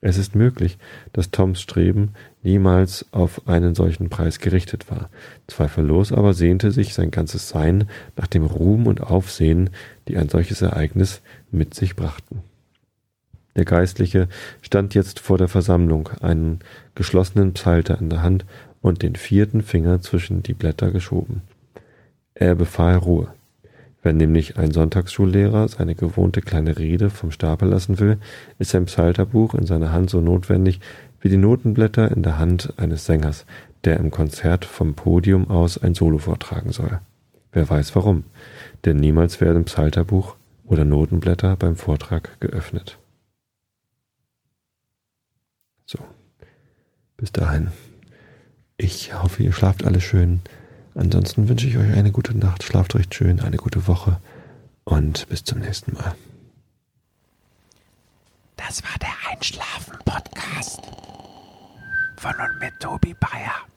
Es 0.00 0.16
ist 0.16 0.36
möglich, 0.36 0.78
dass 1.12 1.32
Toms 1.32 1.60
Streben 1.60 2.10
niemals 2.44 3.06
auf 3.10 3.48
einen 3.48 3.74
solchen 3.74 4.10
Preis 4.10 4.38
gerichtet 4.38 4.92
war. 4.92 5.10
Zweifellos 5.48 6.12
aber 6.12 6.34
sehnte 6.34 6.70
sich 6.70 6.94
sein 6.94 7.10
ganzes 7.10 7.48
Sein 7.48 7.88
nach 8.14 8.28
dem 8.28 8.44
Ruhm 8.44 8.86
und 8.86 9.00
Aufsehen, 9.00 9.70
die 10.06 10.18
ein 10.18 10.28
solches 10.28 10.62
Ereignis 10.62 11.20
mit 11.50 11.74
sich 11.74 11.96
brachten. 11.96 12.44
Der 13.56 13.64
Geistliche 13.64 14.28
stand 14.62 14.94
jetzt 14.94 15.20
vor 15.20 15.38
der 15.38 15.48
Versammlung, 15.48 16.08
einen 16.20 16.60
geschlossenen 16.94 17.52
Psalter 17.52 17.98
in 17.98 18.08
der 18.08 18.22
Hand 18.22 18.46
und 18.80 19.02
den 19.02 19.14
vierten 19.14 19.62
Finger 19.62 20.00
zwischen 20.00 20.42
die 20.42 20.54
Blätter 20.54 20.90
geschoben. 20.90 21.42
Er 22.34 22.54
befahl 22.54 22.96
Ruhe. 22.96 23.28
Wenn 24.02 24.16
nämlich 24.16 24.58
ein 24.58 24.72
Sonntagsschullehrer 24.72 25.68
seine 25.68 25.94
gewohnte 25.94 26.40
kleine 26.40 26.76
Rede 26.76 27.08
vom 27.08 27.30
Stapel 27.30 27.68
lassen 27.68 28.00
will, 28.00 28.18
ist 28.58 28.70
sein 28.70 28.86
Psalterbuch 28.86 29.54
in 29.54 29.64
seiner 29.64 29.92
Hand 29.92 30.10
so 30.10 30.20
notwendig 30.20 30.80
wie 31.20 31.28
die 31.28 31.36
Notenblätter 31.36 32.10
in 32.10 32.24
der 32.24 32.38
Hand 32.38 32.74
eines 32.78 33.06
Sängers, 33.06 33.46
der 33.84 33.98
im 33.98 34.10
Konzert 34.10 34.64
vom 34.64 34.94
Podium 34.94 35.48
aus 35.48 35.78
ein 35.78 35.94
Solo 35.94 36.18
vortragen 36.18 36.72
soll. 36.72 37.00
Wer 37.52 37.68
weiß 37.68 37.94
warum, 37.94 38.24
denn 38.84 38.96
niemals 38.96 39.40
werden 39.40 39.64
Psalterbuch 39.64 40.36
oder 40.64 40.84
Notenblätter 40.84 41.54
beim 41.56 41.76
Vortrag 41.76 42.40
geöffnet. 42.40 42.98
So, 45.84 45.98
bis 47.22 47.30
dahin. 47.30 47.70
Ich 48.76 49.14
hoffe, 49.14 49.44
ihr 49.44 49.52
schlaft 49.52 49.84
alle 49.84 50.00
schön. 50.00 50.40
Ansonsten 50.96 51.48
wünsche 51.48 51.68
ich 51.68 51.76
euch 51.76 51.92
eine 51.92 52.10
gute 52.10 52.36
Nacht, 52.36 52.64
schlaft 52.64 52.96
recht 52.96 53.14
schön, 53.14 53.38
eine 53.38 53.58
gute 53.58 53.86
Woche 53.86 54.20
und 54.82 55.28
bis 55.28 55.44
zum 55.44 55.60
nächsten 55.60 55.92
Mal. 55.94 56.16
Das 58.56 58.82
war 58.82 58.98
der 59.00 59.14
Einschlafen-Podcast 59.30 60.80
von 62.16 62.34
und 62.34 62.58
mit 62.58 62.72
Tobi 62.80 63.14
Bayer. 63.14 63.71